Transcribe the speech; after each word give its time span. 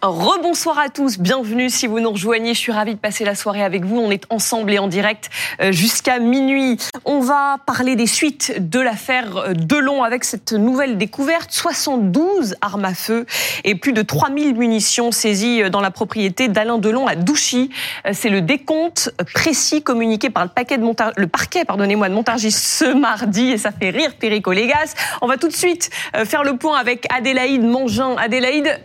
Rebonsoir 0.00 0.78
à 0.78 0.90
tous, 0.90 1.18
bienvenue 1.18 1.68
si 1.70 1.88
vous 1.88 1.98
nous 1.98 2.12
rejoignez. 2.12 2.54
Je 2.54 2.58
suis 2.60 2.70
ravie 2.70 2.94
de 2.94 3.00
passer 3.00 3.24
la 3.24 3.34
soirée 3.34 3.64
avec 3.64 3.84
vous. 3.84 3.98
On 3.98 4.12
est 4.12 4.22
ensemble 4.30 4.72
et 4.72 4.78
en 4.78 4.86
direct 4.86 5.28
euh, 5.60 5.72
jusqu'à 5.72 6.20
minuit. 6.20 6.78
On 7.04 7.18
va 7.18 7.56
parler 7.66 7.96
des 7.96 8.06
suites 8.06 8.70
de 8.70 8.78
l'affaire 8.78 9.36
euh, 9.38 9.54
Delon 9.54 10.04
avec 10.04 10.22
cette 10.22 10.52
nouvelle 10.52 10.98
découverte. 10.98 11.50
72 11.50 12.54
armes 12.60 12.84
à 12.84 12.94
feu 12.94 13.26
et 13.64 13.74
plus 13.74 13.92
de 13.92 14.02
3000 14.02 14.54
munitions 14.54 15.10
saisies 15.10 15.64
euh, 15.64 15.68
dans 15.68 15.80
la 15.80 15.90
propriété 15.90 16.46
d'Alain 16.46 16.78
Delon 16.78 17.08
à 17.08 17.16
Douchy. 17.16 17.70
C'est 18.12 18.30
le 18.30 18.40
décompte 18.40 19.12
précis 19.34 19.82
communiqué 19.82 20.30
par 20.30 20.44
le, 20.44 20.50
paquet 20.50 20.78
de 20.78 20.86
le 21.16 21.26
parquet 21.26 21.64
pardonnez-moi, 21.64 22.08
de 22.08 22.14
Montargis 22.14 22.52
ce 22.52 22.84
mardi 22.84 23.48
et 23.50 23.58
ça 23.58 23.72
fait 23.72 23.90
rire 23.90 24.14
Perico 24.20 24.52
Légas. 24.52 24.94
On 25.22 25.26
va 25.26 25.38
tout 25.38 25.48
de 25.48 25.56
suite 25.56 25.90
faire 26.24 26.44
le 26.44 26.56
point 26.56 26.78
avec 26.78 27.12
Adélaïde 27.12 27.64
Mangin. 27.64 28.14
Adélaïde, 28.16 28.78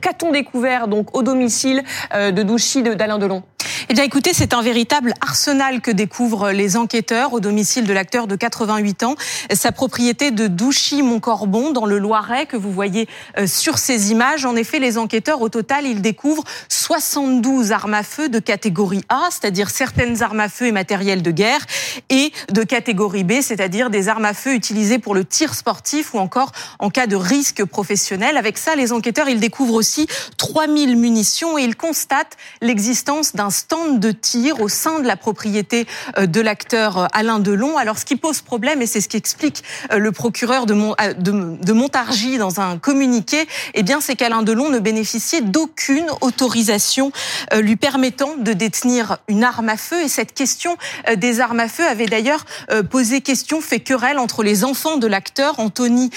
qu'a-t-on 0.00 0.32
découvert 0.32 0.88
donc 0.88 1.16
au 1.16 1.22
domicile 1.22 1.82
euh, 2.14 2.30
de 2.30 2.42
Douchy 2.42 2.82
d'Alain 2.82 3.18
Delon? 3.18 3.42
Eh 3.88 3.94
bien, 3.94 4.04
écoutez, 4.04 4.32
c'est 4.32 4.54
un 4.54 4.62
véritable 4.62 5.14
arsenal 5.20 5.80
que 5.80 5.90
découvrent 5.90 6.50
les 6.50 6.76
enquêteurs 6.76 7.32
au 7.32 7.40
domicile 7.40 7.86
de 7.86 7.92
l'acteur 7.92 8.26
de 8.26 8.36
88 8.36 9.02
ans, 9.02 9.16
sa 9.52 9.72
propriété 9.72 10.30
de 10.30 10.46
Douchy-Montcorbon 10.46 11.72
dans 11.72 11.86
le 11.86 11.98
Loiret 11.98 12.46
que 12.46 12.56
vous 12.56 12.72
voyez 12.72 13.08
euh, 13.38 13.46
sur 13.46 13.78
ces 13.78 14.12
images. 14.12 14.44
En 14.44 14.56
effet, 14.56 14.78
les 14.78 14.96
enquêteurs, 14.96 15.40
au 15.40 15.48
total, 15.48 15.86
ils 15.86 16.02
découvrent 16.02 16.44
72 16.68 17.72
armes 17.72 17.94
à 17.94 18.02
feu 18.02 18.28
de 18.28 18.38
catégorie 18.38 19.04
A, 19.08 19.28
c'est-à-dire 19.30 19.70
certaines 19.70 20.22
armes 20.22 20.40
à 20.40 20.48
feu 20.48 20.66
et 20.66 20.72
matériel 20.72 21.22
de 21.22 21.30
guerre, 21.30 21.66
et 22.08 22.32
de 22.50 22.62
catégorie 22.62 23.24
B, 23.24 23.40
c'est-à-dire 23.40 23.90
des 23.90 24.08
armes 24.08 24.24
à 24.24 24.34
feu 24.34 24.54
utilisées 24.54 24.98
pour 24.98 25.14
le 25.14 25.24
tir 25.24 25.54
sportif 25.54 26.14
ou 26.14 26.18
encore 26.18 26.52
en 26.78 26.90
cas 26.90 27.06
de 27.06 27.16
risque 27.16 27.64
professionnel. 27.64 28.36
Avec 28.36 28.58
ça, 28.58 28.76
les 28.76 28.92
enquêteurs, 28.92 29.28
ils 29.28 29.40
découvrent 29.40 29.74
aussi 29.74 30.06
3000 30.36 30.96
munitions 30.96 31.58
et 31.58 31.62
ils 31.62 31.76
constatent 31.76 32.36
l'existence 32.60 33.34
d'un 33.34 33.49
stand 33.50 34.00
de 34.00 34.12
tir 34.12 34.60
au 34.60 34.68
sein 34.68 35.00
de 35.00 35.06
la 35.06 35.16
propriété 35.16 35.86
euh, 36.18 36.26
de 36.26 36.40
l'acteur 36.40 36.98
euh, 36.98 37.06
Alain 37.12 37.38
Delon. 37.38 37.76
Alors, 37.76 37.98
ce 37.98 38.04
qui 38.04 38.16
pose 38.16 38.40
problème, 38.40 38.82
et 38.82 38.86
c'est 38.86 39.00
ce 39.00 39.08
qu'explique 39.08 39.62
euh, 39.92 39.98
le 39.98 40.12
procureur 40.12 40.66
de, 40.66 40.74
de, 41.18 41.72
Montargis 41.72 42.38
dans 42.38 42.60
un 42.60 42.78
communiqué, 42.78 43.46
eh 43.74 43.82
bien, 43.82 44.00
c'est 44.00 44.16
qu'Alain 44.16 44.42
Delon 44.42 44.68
ne 44.68 44.78
bénéficiait 44.78 45.40
d'aucune 45.40 46.06
autorisation 46.20 47.12
lui 47.54 47.76
permettant 47.76 48.36
de 48.36 48.52
détenir 48.52 49.18
une 49.28 49.44
arme 49.44 49.68
à 49.68 49.76
feu. 49.76 50.02
Et 50.02 50.08
cette 50.08 50.34
question 50.34 50.76
des 51.16 51.40
armes 51.40 51.60
à 51.60 51.68
feu 51.68 51.86
avait 51.86 52.06
d'ailleurs 52.06 52.44
posé 52.90 53.20
question, 53.20 53.60
fait 53.60 53.80
querelle 53.80 54.18
entre 54.18 54.42
les 54.42 54.64
enfants 54.64 54.96
de 54.96 55.06
l'acteur, 55.06 55.58
Anthony 55.58 56.10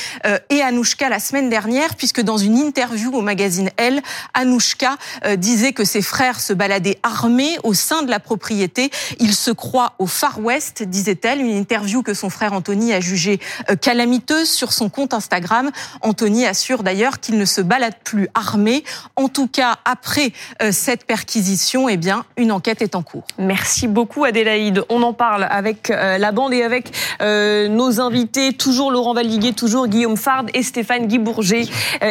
et 0.49 0.61
Anouchka, 0.61 1.09
la 1.09 1.19
semaine 1.19 1.49
dernière, 1.49 1.95
puisque 1.95 2.21
dans 2.21 2.37
une 2.37 2.57
interview 2.57 3.11
au 3.13 3.21
magazine 3.21 3.69
Elle, 3.77 4.01
Anouchka 4.33 4.97
disait 5.37 5.73
que 5.73 5.85
ses 5.85 6.01
frères 6.01 6.39
se 6.39 6.53
baladaient 6.53 6.99
armés 7.03 7.22
au 7.63 7.73
sein 7.73 8.03
de 8.03 8.09
la 8.09 8.19
propriété. 8.19 8.89
Il 9.19 9.33
se 9.33 9.51
croit 9.51 9.93
au 9.99 10.07
Far 10.07 10.39
West, 10.39 10.83
disait-elle. 10.83 11.39
Une 11.39 11.55
interview 11.55 12.03
que 12.03 12.13
son 12.13 12.29
frère 12.29 12.53
Anthony 12.53 12.93
a 12.93 12.99
jugée 12.99 13.39
euh, 13.69 13.75
calamiteuse 13.75 14.49
sur 14.49 14.73
son 14.73 14.89
compte 14.89 15.13
Instagram. 15.13 15.71
Anthony 16.01 16.45
assure 16.45 16.83
d'ailleurs 16.83 17.19
qu'il 17.19 17.37
ne 17.37 17.45
se 17.45 17.61
balade 17.61 17.95
plus 18.03 18.27
armé. 18.33 18.83
En 19.15 19.29
tout 19.29 19.47
cas, 19.47 19.77
après 19.85 20.33
euh, 20.61 20.71
cette 20.71 21.05
perquisition, 21.05 21.87
eh 21.87 21.97
bien, 21.97 22.25
une 22.35 22.51
enquête 22.51 22.81
est 22.81 22.95
en 22.95 23.03
cours. 23.03 23.23
Merci 23.37 23.87
beaucoup 23.87 24.25
Adélaïde. 24.25 24.83
On 24.89 25.01
en 25.01 25.13
parle 25.13 25.47
avec 25.49 25.89
euh, 25.89 26.17
la 26.17 26.31
bande 26.31 26.53
et 26.53 26.63
avec 26.63 26.91
nos 27.21 28.01
invités, 28.01 28.53
toujours 28.53 28.91
Laurent 28.91 29.13
Valiguier, 29.13 29.53
toujours 29.53 29.87
Guillaume 29.87 30.17
Fard 30.17 30.45
et 30.53 30.61
Stéphane 30.61 31.07
Guy 31.07 31.19
Bourget, 31.19 31.65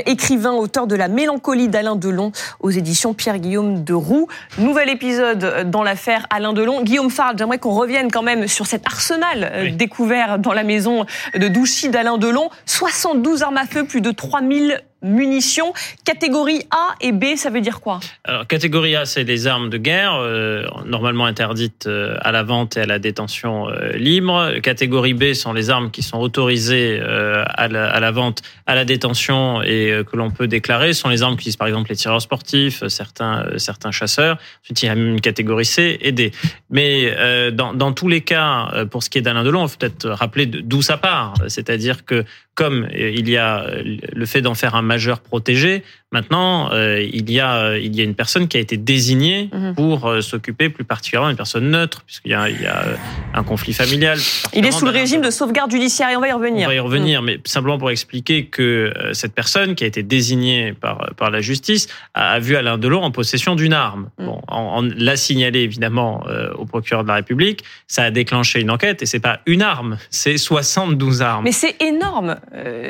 écrivain, 0.06 0.52
auteur 0.52 0.86
de 0.86 0.94
La 0.94 1.08
mélancolie 1.08 1.68
d'Alain 1.68 1.96
Delon 1.96 2.32
aux 2.60 2.70
éditions 2.70 3.12
Pierre-Guillaume 3.12 3.84
de 3.84 3.92
Roux. 3.92 4.28
Nouvel 4.58 4.88
épisode 4.88 5.01
dans 5.64 5.82
l'affaire 5.82 6.26
Alain 6.30 6.52
Delon. 6.52 6.82
Guillaume 6.82 7.10
Farge, 7.10 7.36
j'aimerais 7.38 7.58
qu'on 7.58 7.74
revienne 7.74 8.10
quand 8.10 8.22
même 8.22 8.46
sur 8.46 8.66
cet 8.66 8.86
arsenal 8.86 9.50
euh, 9.52 9.70
découvert 9.70 10.38
dans 10.38 10.52
la 10.52 10.62
maison 10.62 11.06
de 11.34 11.48
Douchy 11.48 11.88
d'Alain 11.88 12.18
Delon. 12.18 12.50
72 12.66 13.42
armes 13.42 13.56
à 13.56 13.66
feu, 13.66 13.84
plus 13.84 14.00
de 14.00 14.10
3000 14.10 14.82
munitions. 15.02 15.72
Catégorie 16.04 16.62
A 16.70 16.94
et 17.00 17.12
B, 17.12 17.36
ça 17.36 17.50
veut 17.50 17.60
dire 17.60 17.80
quoi? 17.80 18.00
Alors, 18.24 18.46
catégorie 18.46 18.96
A, 18.96 19.04
c'est 19.04 19.24
des 19.24 19.46
armes 19.46 19.70
de 19.70 19.78
guerre, 19.78 20.14
euh, 20.14 20.64
normalement 20.86 21.26
interdites 21.26 21.86
euh, 21.86 22.16
à 22.20 22.32
la 22.32 22.42
vente 22.42 22.76
et 22.76 22.80
à 22.80 22.86
la 22.86 22.98
détention 22.98 23.68
euh, 23.68 23.92
libre. 23.92 24.58
Catégorie 24.62 25.14
B 25.14 25.32
sont 25.32 25.52
les 25.52 25.70
armes 25.70 25.90
qui 25.90 26.02
sont 26.02 26.18
autorisées 26.18 27.00
à 27.02 27.68
la, 27.68 28.10
vente, 28.10 28.42
à 28.66 28.74
la 28.74 28.84
détention 28.84 29.62
et 29.62 30.02
que 30.10 30.16
l'on 30.16 30.30
peut 30.30 30.46
déclarer. 30.46 30.92
Ce 30.92 31.02
sont 31.02 31.08
les 31.08 31.22
armes 31.22 31.36
qui 31.36 31.54
par 31.56 31.68
exemple 31.68 31.90
les 31.90 31.96
tireurs 31.96 32.22
sportifs, 32.22 32.86
certains, 32.88 33.44
certains 33.58 33.90
chasseurs. 33.90 34.38
Ensuite, 34.62 34.82
il 34.82 34.86
y 34.86 34.88
a 34.88 34.94
même 34.94 35.08
une 35.08 35.20
catégorie 35.20 35.64
C 35.64 35.98
et 36.00 36.12
D. 36.12 36.32
Mais 36.70 37.14
dans, 37.52 37.74
dans 37.74 37.92
tous 37.92 38.08
les 38.08 38.22
cas, 38.22 38.86
pour 38.90 39.02
ce 39.02 39.10
qui 39.10 39.18
est 39.18 39.22
d'Alain 39.22 39.44
Delon, 39.44 39.64
il 39.64 39.68
faut 39.68 39.78
peut-être 39.78 40.08
rappeler 40.08 40.46
d'où 40.46 40.82
ça 40.82 40.96
part. 40.96 41.34
C'est-à-dire 41.48 42.04
que 42.04 42.24
comme 42.54 42.88
il 42.92 43.28
y 43.28 43.36
a 43.36 43.66
le 43.82 44.26
fait 44.26 44.42
d'en 44.42 44.54
faire 44.54 44.74
un 44.74 44.82
majeur 44.82 45.20
protégé, 45.20 45.82
Maintenant, 46.12 46.70
euh, 46.72 47.02
il 47.10 47.30
y 47.30 47.40
a 47.40 47.56
euh, 47.56 47.78
il 47.78 47.96
y 47.96 48.02
a 48.02 48.04
une 48.04 48.14
personne 48.14 48.46
qui 48.46 48.58
a 48.58 48.60
été 48.60 48.76
désignée 48.76 49.48
mhm. 49.50 49.74
pour 49.74 50.06
euh, 50.06 50.20
s'occuper 50.20 50.68
plus 50.68 50.84
particulièrement 50.84 51.30
une 51.30 51.36
personne 51.36 51.70
neutre 51.70 52.02
puisqu'il 52.04 52.32
y 52.32 52.34
a, 52.34 52.50
il 52.50 52.60
y 52.60 52.66
a 52.66 52.84
un 53.32 53.42
conflit 53.42 53.72
familial. 53.72 54.18
Il 54.52 54.66
est 54.66 54.72
sous 54.72 54.84
le 54.84 54.90
régime 54.90 55.22
de 55.22 55.30
sauvegarde 55.30 55.70
judiciaire 55.70 56.10
et 56.10 56.16
on 56.16 56.20
va 56.20 56.28
y 56.28 56.32
revenir. 56.32 56.66
On 56.66 56.70
va 56.70 56.74
y 56.74 56.80
revenir, 56.80 57.22
mhm. 57.22 57.26
mais 57.26 57.40
simplement 57.46 57.78
pour 57.78 57.90
expliquer 57.90 58.44
que 58.44 58.92
cette 59.12 59.34
personne 59.34 59.74
qui 59.74 59.84
a 59.84 59.86
été 59.86 60.02
désignée 60.02 60.74
par 60.74 61.14
par 61.16 61.30
la 61.30 61.40
justice 61.40 61.88
a, 62.12 62.38
vu 62.38 62.56
Alain 62.56 62.76
Delon 62.76 63.02
en 63.02 63.10
possession 63.10 63.54
d'une 63.56 63.72
arme. 63.72 64.10
Mhm. 64.18 64.26
Bon, 64.26 64.42
on, 64.48 64.82
l'a 64.82 65.16
signalé 65.16 65.60
évidemment 65.60 66.24
au 66.58 66.66
procureur 66.66 67.04
de 67.04 67.08
la 67.08 67.14
République, 67.14 67.64
ça 67.86 68.02
a 68.02 68.10
déclenché 68.10 68.60
une 68.60 68.70
enquête 68.70 69.00
et 69.02 69.06
c'est 69.06 69.20
pas 69.20 69.40
une 69.46 69.62
arme, 69.62 69.96
c'est 70.10 70.36
72 70.36 71.22
armes. 71.22 71.44
Mais 71.44 71.52
c'est 71.52 71.80
énorme, 71.80 72.36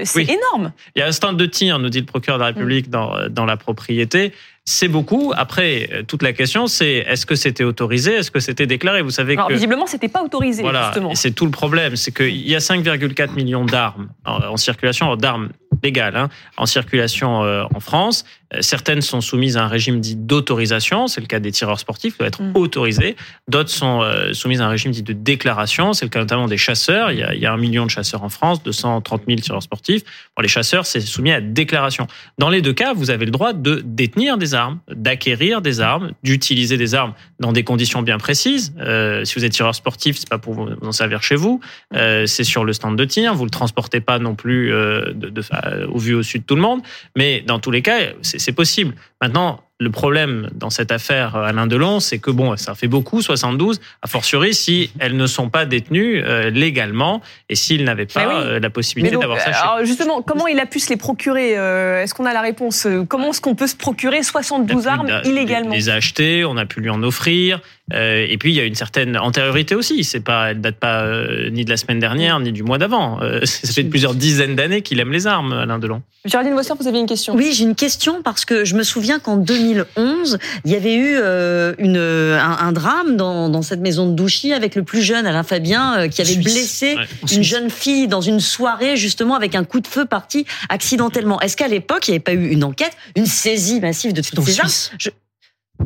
c'est 0.02 0.28
énorme. 0.28 0.72
Il 0.96 0.98
y 0.98 1.02
a 1.02 1.06
un 1.06 1.12
stand 1.12 1.36
de 1.36 1.46
tir, 1.46 1.78
nous 1.78 1.88
dit 1.88 2.00
le 2.00 2.06
procureur 2.06 2.38
de 2.38 2.42
la 2.42 2.48
République 2.48 2.90
dans 2.90 3.11
dans 3.30 3.44
la 3.44 3.56
propriété. 3.56 4.32
C'est 4.64 4.88
beaucoup. 4.88 5.32
Après, 5.36 6.04
toute 6.06 6.22
la 6.22 6.32
question, 6.32 6.68
c'est 6.68 7.04
est-ce 7.08 7.26
que 7.26 7.34
c'était 7.34 7.64
autorisé, 7.64 8.14
est-ce 8.14 8.30
que 8.30 8.38
c'était 8.38 8.66
déclaré? 8.66 9.02
Vous 9.02 9.10
savez 9.10 9.32
Alors, 9.32 9.48
que 9.48 9.54
visiblement, 9.54 9.86
c'était 9.86 10.08
pas 10.08 10.22
autorisé. 10.22 10.62
Voilà, 10.62 10.92
c'est 11.14 11.32
tout 11.32 11.46
le 11.46 11.50
problème, 11.50 11.96
c'est 11.96 12.12
qu'il 12.12 12.48
y 12.48 12.54
a 12.54 12.58
5,4 12.58 13.34
millions 13.34 13.64
d'armes 13.64 14.08
en, 14.24 14.56
circulation, 14.56 15.16
d'armes 15.16 15.48
légales, 15.82 16.16
hein, 16.16 16.28
en 16.56 16.66
circulation 16.66 17.44
euh, 17.44 17.65
en 17.75 17.81
France. 17.81 18.25
Euh, 18.54 18.59
certaines 18.60 19.00
sont 19.00 19.20
soumises 19.20 19.56
à 19.56 19.65
un 19.65 19.69
régime 19.69 20.00
dit 20.00 20.16
d'autorisation, 20.16 21.06
c'est 21.06 21.20
le 21.20 21.26
cas 21.26 21.41
des 21.41 21.53
tireurs 21.53 21.78
sportifs, 21.78 22.15
qui 22.15 22.19
doivent 22.19 22.28
être 22.28 22.43
mm. 22.43 22.56
autorisés. 22.56 23.16
D'autres 23.48 23.70
sont 23.70 24.03
euh, 24.03 24.32
soumises 24.32 24.60
à 24.60 24.66
un 24.66 24.69
régime 24.69 24.93
dit 24.93 25.03
de 25.03 25.12
déclaration, 25.12 25.93
c'est 25.93 26.04
le 26.04 26.10
cas 26.10 26.20
notamment 26.20 26.48
des 26.48 26.56
chasseurs. 26.56 27.12
Il 27.12 27.19
y, 27.19 27.22
a, 27.22 27.34
il 27.34 27.41
y, 27.41 27.47
a, 27.47 27.53
un 27.53 27.56
million 27.56 27.87
de 27.87 27.91
chasseurs 27.91 28.22
en 28.22 28.28
France, 28.28 28.62
230 28.62 29.22
000 29.26 29.41
tireurs 29.41 29.62
sportifs. 29.62 30.03
Pour 30.34 30.43
les 30.43 30.48
chasseurs, 30.48 30.87
c'est 30.87 31.00
soumis 31.00 31.32
à 31.32 31.41
déclaration. 31.41 32.06
Dans 32.38 32.50
les 32.50 32.62
deux 32.62 32.72
cas, 32.72 32.93
vous 32.93 33.10
avez 33.10 33.25
le 33.25 33.31
droit 33.31 33.53
de 33.53 33.82
détenir 33.84 34.38
des 34.38 34.54
armes, 34.54 34.81
d'acquérir 34.91 35.62
des 35.62 35.81
armes, 35.81 36.12
d'utiliser 36.22 36.76
des 36.76 36.94
armes 36.94 37.14
dans 37.41 37.53
des 37.53 37.64
conditions 37.64 38.03
bien 38.03 38.19
précises. 38.19 38.75
Euh, 38.81 39.25
si 39.25 39.34
vous 39.37 39.44
êtes 39.44 39.53
tireur 39.53 39.75
sportif, 39.75 40.16
c'est 40.19 40.28
pas 40.28 40.38
pour 40.38 40.54
vous 40.54 40.69
en 40.82 40.93
servir 40.93 41.22
chez 41.22 41.37
vous, 41.37 41.60
euh, 41.94 42.26
c'est 42.26 42.44
sur 42.44 42.64
le 42.64 42.72
stand 42.72 42.97
de 42.97 43.04
tir. 43.04 43.34
Vous 43.34 43.44
le 43.44 43.50
transportez 43.50 44.00
pas 44.00 44.19
non 44.19 44.34
plus 44.34 44.70
de, 44.70 45.12
de, 45.12 45.43
au 45.88 45.98
vu 45.98 46.14
au 46.14 46.22
sud 46.22 46.42
de 46.42 46.46
tout 46.46 46.56
le 46.56 46.62
monde, 46.62 46.82
mais 47.16 47.40
dans 47.40 47.58
tous 47.58 47.70
les 47.70 47.82
cas, 47.82 47.98
c'est 48.22 48.38
c'est 48.38 48.52
possible. 48.52 48.94
Maintenant, 49.20 49.62
le 49.82 49.91
problème 49.91 50.48
dans 50.54 50.70
cette 50.70 50.93
affaire 50.93 51.37
euh, 51.37 51.44
Alain 51.44 51.66
Delon, 51.66 52.00
c'est 52.00 52.19
que 52.19 52.31
bon, 52.31 52.56
ça 52.56 52.75
fait 52.75 52.87
beaucoup, 52.87 53.20
72, 53.20 53.81
a 54.00 54.06
fortiori 54.06 54.54
si 54.54 54.91
elles 54.98 55.16
ne 55.16 55.26
sont 55.26 55.50
pas 55.50 55.66
détenues 55.66 56.22
euh, 56.25 56.50
légalement 56.50 57.20
et 57.48 57.54
s'ils 57.54 57.84
n'avaient 57.84 58.06
pas 58.06 58.43
euh, 58.43 58.60
la 58.60 58.70
possibilité 58.70 59.16
d'avoir 59.16 59.41
ça. 59.41 59.50
Alors 59.50 59.84
justement, 59.84 60.22
comment 60.22 60.47
il 60.47 60.59
a 60.60 60.66
pu 60.66 60.81
se 60.81 60.88
les 60.88 60.97
procurer 60.97 61.53
Est-ce 61.53 62.15
qu'on 62.15 62.26
a 62.26 62.32
la 62.32 62.41
réponse 62.41 62.87
Comment 63.09 63.31
est-ce 63.31 63.41
qu'on 63.41 63.55
peut 63.55 63.67
se 63.67 63.76
procurer 63.76 64.23
72 64.23 64.87
armes 64.87 65.20
illégalement 65.25 65.75
Les 65.75 65.88
a 65.88 65.94
achetées, 65.94 66.44
on 66.44 66.56
a 66.56 66.64
pu 66.64 66.81
lui 66.81 66.90
en 66.90 67.02
offrir. 67.02 67.61
et 67.93 68.37
puis 68.38 68.52
il 68.52 68.56
y 68.56 68.61
a 68.61 68.64
une 68.64 68.75
certaine 68.75 69.19
antériorité 69.19 69.75
aussi. 69.75 70.05
C'est 70.05 70.20
pas, 70.20 70.50
elle 70.50 70.61
date 70.61 70.76
pas 70.76 71.06
ni 71.50 71.64
de 71.64 71.70
la 71.70 71.76
semaine 71.76 71.99
dernière 71.99 72.38
ni 72.40 72.52
du 72.52 72.62
mois 72.62 72.78
d'avant. 72.78 73.20
ça 73.44 73.73
fait 73.73 73.85
plusieurs 73.85 74.14
dizaines 74.14 74.55
d'années 74.55 74.82
qu'il 74.82 75.00
aime 75.00 75.12
les 75.12 75.26
armes, 75.26 75.52
Alain 75.52 75.78
Delon. 75.78 76.02
Géraldine 76.25 76.52
Voissier, 76.52 76.75
vous 76.78 76.87
avez 76.87 77.00
une 77.00 77.06
question? 77.06 77.35
Oui, 77.35 77.52
j'ai 77.52 77.64
une 77.64 77.75
question 77.75 78.23
parce 78.23 78.44
que 78.44 78.64
je 78.64 78.76
me 78.76 78.85
souviens 78.85 79.19
qu'en 79.19 79.37
2000 79.37 79.71
2011, 79.74 80.38
il 80.64 80.70
y 80.70 80.76
avait 80.76 80.94
eu 80.94 81.16
euh, 81.16 81.74
une, 81.78 81.96
un, 81.96 82.72
drame 82.72 83.16
dans, 83.16 83.48
dans, 83.48 83.62
cette 83.62 83.80
maison 83.80 84.08
de 84.08 84.14
Douchy 84.14 84.52
avec 84.52 84.74
le 84.74 84.82
plus 84.82 85.02
jeune 85.02 85.26
Alain 85.26 85.42
Fabien 85.42 85.98
euh, 85.98 86.08
qui 86.08 86.20
avait 86.20 86.36
blessé 86.36 86.96
une 87.32 87.42
jeune 87.42 87.70
fille 87.70 88.08
dans 88.08 88.20
une 88.20 88.40
soirée 88.40 88.96
justement 88.96 89.34
avec 89.34 89.54
un 89.54 89.64
coup 89.64 89.80
de 89.80 89.86
feu 89.86 90.04
parti 90.04 90.46
accidentellement. 90.69 91.40
Est-ce 91.40 91.56
qu'à 91.56 91.69
l'époque 91.69 92.08
il 92.08 92.12
n'y 92.12 92.16
avait 92.16 92.24
pas 92.24 92.34
eu 92.34 92.48
une 92.48 92.64
enquête, 92.64 92.96
une 93.16 93.26
saisie 93.26 93.80
massive 93.80 94.12
de 94.12 94.22
toutes 94.22 94.44
ces 94.44 94.60
armes? 94.60 94.70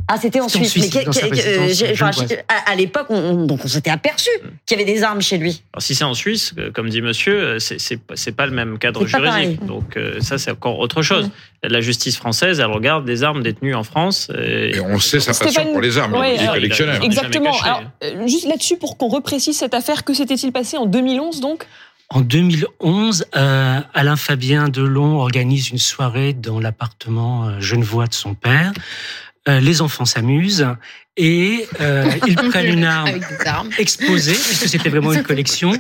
Ah, 0.09 0.17
c'était 0.21 0.41
en 0.41 0.49
Suisse. 0.49 0.77
Mais 0.77 1.07
euh, 1.47 1.93
enfin, 1.93 2.11
à, 2.49 2.71
à 2.71 2.75
l'époque, 2.75 3.07
on, 3.11 3.17
on- 3.17 3.47
donc 3.47 3.61
on 3.65 3.69
s'était 3.69 3.91
aperçu 3.91 4.31
qu'il 4.67 4.79
y 4.79 4.83
avait 4.83 4.91
des 4.93 5.03
armes 5.03 5.21
chez 5.23 5.39
lui. 5.39 5.63
Alors, 5.73 5.83
si 5.83 5.95
c'est 5.95 6.05
en 6.05 6.15
Suisse, 6.15 6.53
euh, 6.59 6.71
comme 6.71 6.89
dit 6.89 7.03
monsieur, 7.03 7.39
euh, 7.39 7.59
c'est 7.59 8.33
pas- 8.37 8.47
le 8.47 8.53
même 8.53 8.79
cadre 8.79 9.07
juridique. 9.07 9.65
Donc 9.65 9.97
euh, 9.97 10.21
ça, 10.21 10.39
c'est 10.39 10.51
encore 10.53 10.79
autre 10.79 11.03
chose. 11.03 11.31
La 11.63 11.81
justice 11.81 12.17
française, 12.17 12.61
elle 12.61 12.67
regarde 12.67 13.05
des 13.05 13.25
armes 13.25 13.43
détenues 13.43 13.75
en 13.75 13.83
France. 13.83 14.31
Et 14.41 14.79
on 14.81 14.99
sait 14.99 15.19
sa 15.21 15.33
passion 15.33 15.49
Stéphane- 15.51 15.73
pour 15.73 15.81
les 15.81 15.99
armes, 15.99 16.15
Ouais, 16.15 16.35
il 16.35 16.37
est 16.37 16.43
alors, 16.43 16.55
collectionneur. 16.55 17.03
Exactement. 17.03 17.53
Alors, 17.63 17.83
juste 18.27 18.47
là-dessus, 18.47 18.77
pour 18.77 18.97
qu'on 18.97 19.09
reprécise 19.09 19.57
cette 19.59 19.75
affaire, 19.75 20.05
que 20.05 20.15
s'était-il 20.15 20.53
passé 20.53 20.77
en 20.77 20.87
2011 20.87 21.41
donc? 21.41 21.67
En 22.09 22.21
2011, 22.21 23.27
euh, 23.35 23.81
Alain 23.93 24.17
Fabien 24.17 24.69
Delon 24.69 25.19
organise 25.19 25.71
une 25.71 25.79
soirée 25.79 26.33
dans 26.33 26.61
l'appartement 26.61 27.49
euh, 27.49 27.61
genevois 27.61 28.07
de 28.07 28.15
son 28.15 28.35
père. 28.35 28.73
Euh, 29.49 29.61
les 29.61 29.81
enfants 29.81 30.05
s'amusent 30.05 30.67
et 31.17 31.67
euh, 31.81 32.11
ils 32.27 32.35
prennent 32.51 32.73
une 32.73 32.85
arme 32.85 33.11
exposée, 33.79 34.33
puisque 34.33 34.69
c'était 34.69 34.89
vraiment 34.89 35.13
une 35.13 35.23
collection. 35.25 35.73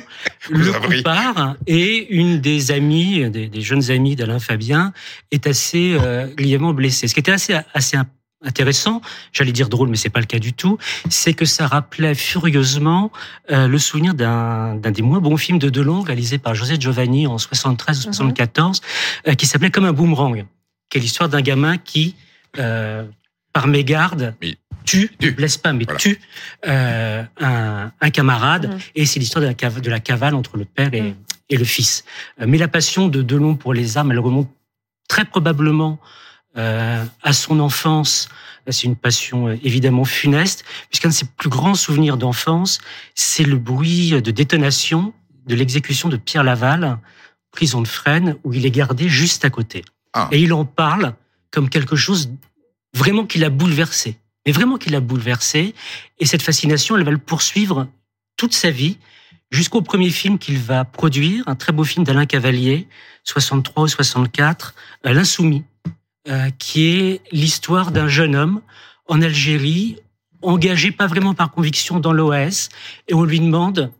Le 0.48 0.72
coup 0.72 1.02
part 1.02 1.56
et 1.66 2.14
une 2.14 2.40
des 2.40 2.70
amies, 2.70 3.28
des, 3.28 3.48
des 3.48 3.60
jeunes 3.62 3.90
amies 3.90 4.14
d'Alain 4.14 4.38
Fabien, 4.38 4.92
est 5.32 5.48
assez 5.48 5.96
euh, 6.00 6.28
grièvement 6.32 6.74
blessée. 6.74 7.08
Ce 7.08 7.14
qui 7.14 7.20
était 7.20 7.32
assez, 7.32 7.56
assez 7.74 7.96
intéressant, 8.44 9.00
j'allais 9.32 9.52
dire 9.52 9.68
drôle, 9.68 9.88
mais 9.88 9.96
c'est 9.96 10.10
pas 10.10 10.20
le 10.20 10.26
cas 10.26 10.38
du 10.38 10.52
tout, 10.52 10.78
c'est 11.08 11.34
que 11.34 11.44
ça 11.44 11.66
rappelait 11.66 12.14
furieusement 12.14 13.10
euh, 13.50 13.66
le 13.66 13.78
souvenir 13.78 14.14
d'un 14.14 14.76
des 14.76 15.02
moins 15.02 15.20
bons 15.20 15.36
films 15.36 15.58
de 15.58 15.70
Delon 15.70 16.00
réalisé 16.02 16.38
par 16.38 16.54
José 16.54 16.76
Giovanni 16.78 17.26
en 17.26 17.38
73 17.38 17.98
ou 18.00 18.02
74, 18.12 18.80
euh, 19.28 19.34
qui 19.34 19.46
s'appelait 19.46 19.70
Comme 19.70 19.86
un 19.86 19.92
boomerang, 19.92 20.44
qui 20.90 20.98
est 20.98 21.00
l'histoire 21.00 21.28
d'un 21.28 21.40
gamin 21.40 21.78
qui, 21.78 22.14
euh, 22.58 23.04
par 23.52 23.66
mégarde, 23.66 24.34
Oui. 24.42 24.58
tue, 24.84 25.10
Tue. 25.18 25.26
ne 25.28 25.30
blesse 25.32 25.56
pas, 25.56 25.72
mais 25.72 25.84
Voilà. 25.84 25.98
tue 25.98 26.20
euh, 26.68 27.22
un, 27.40 27.90
un 28.00 28.10
camarade. 28.10 28.70
Mhm. 28.70 28.78
Et 28.96 29.06
c'est 29.06 29.18
l'histoire 29.18 29.42
de 29.42 29.48
la, 29.48 29.54
cava- 29.54 29.80
de 29.80 29.90
la 29.90 29.98
cavale 30.00 30.34
entre 30.34 30.56
le 30.58 30.64
père 30.66 30.92
et, 30.94 31.00
Mhm. 31.00 31.14
et 31.48 31.56
le 31.56 31.64
fils. 31.64 32.04
Mais 32.46 32.58
la 32.58 32.68
passion 32.68 33.08
de 33.08 33.22
Delon 33.22 33.54
pour 33.56 33.72
les 33.74 33.96
armes, 33.96 34.12
elle 34.12 34.18
remonte 34.20 34.50
très 35.08 35.24
probablement 35.24 35.98
euh, 36.56 37.04
à 37.22 37.32
son 37.32 37.60
enfance. 37.60 38.28
C'est 38.68 38.86
une 38.86 38.96
passion 38.96 39.48
euh, 39.48 39.58
évidemment 39.62 40.04
funeste, 40.04 40.64
puisqu'un 40.88 41.08
de 41.08 41.14
ses 41.14 41.26
plus 41.26 41.48
grands 41.48 41.74
souvenirs 41.74 42.16
d'enfance, 42.16 42.80
c'est 43.14 43.44
le 43.44 43.58
bruit 43.58 44.20
de 44.20 44.30
détonation 44.30 45.12
de 45.46 45.54
l'exécution 45.54 46.08
de 46.08 46.16
Pierre 46.16 46.44
Laval, 46.44 46.98
prison 47.52 47.80
de 47.80 47.88
Fresnes, 47.88 48.36
où 48.44 48.52
il 48.52 48.66
est 48.66 48.70
gardé 48.70 49.08
juste 49.08 49.44
à 49.44 49.50
côté. 49.50 49.84
Ah. 50.12 50.28
Et 50.32 50.40
il 50.40 50.52
en 50.52 50.64
parle 50.64 51.14
comme 51.50 51.68
quelque 51.68 51.96
chose 51.96 52.30
vraiment 52.94 53.24
qui 53.24 53.38
l'a 53.38 53.50
bouleversé. 53.50 54.18
Mais 54.44 54.52
vraiment 54.52 54.78
qui 54.78 54.90
l'a 54.90 55.00
bouleversé. 55.00 55.74
Et 56.18 56.26
cette 56.26 56.42
fascination, 56.42 56.96
elle 56.96 57.04
va 57.04 57.10
le 57.10 57.18
poursuivre 57.18 57.88
toute 58.36 58.54
sa 58.54 58.70
vie, 58.70 58.98
jusqu'au 59.50 59.82
premier 59.82 60.10
film 60.10 60.38
qu'il 60.38 60.58
va 60.58 60.84
produire, 60.84 61.44
un 61.46 61.54
très 61.54 61.72
beau 61.72 61.84
film 61.84 62.04
d'Alain 62.04 62.26
Cavalier, 62.26 62.88
63 63.24 63.84
ou 63.84 63.88
64, 63.88 64.74
euh, 65.06 65.12
L'Insoumis, 65.12 65.64
euh, 66.28 66.50
qui 66.58 66.86
est 66.88 67.20
l'histoire 67.32 67.90
d'un 67.92 68.08
jeune 68.08 68.34
homme 68.34 68.60
en 69.06 69.22
Algérie, 69.22 69.96
engagé 70.42 70.90
pas 70.90 71.06
vraiment 71.06 71.34
par 71.34 71.50
conviction 71.50 72.00
dans 72.00 72.12
l'OS, 72.12 72.68
et 73.08 73.14
on 73.14 73.24
lui 73.24 73.40
demande 73.40 73.92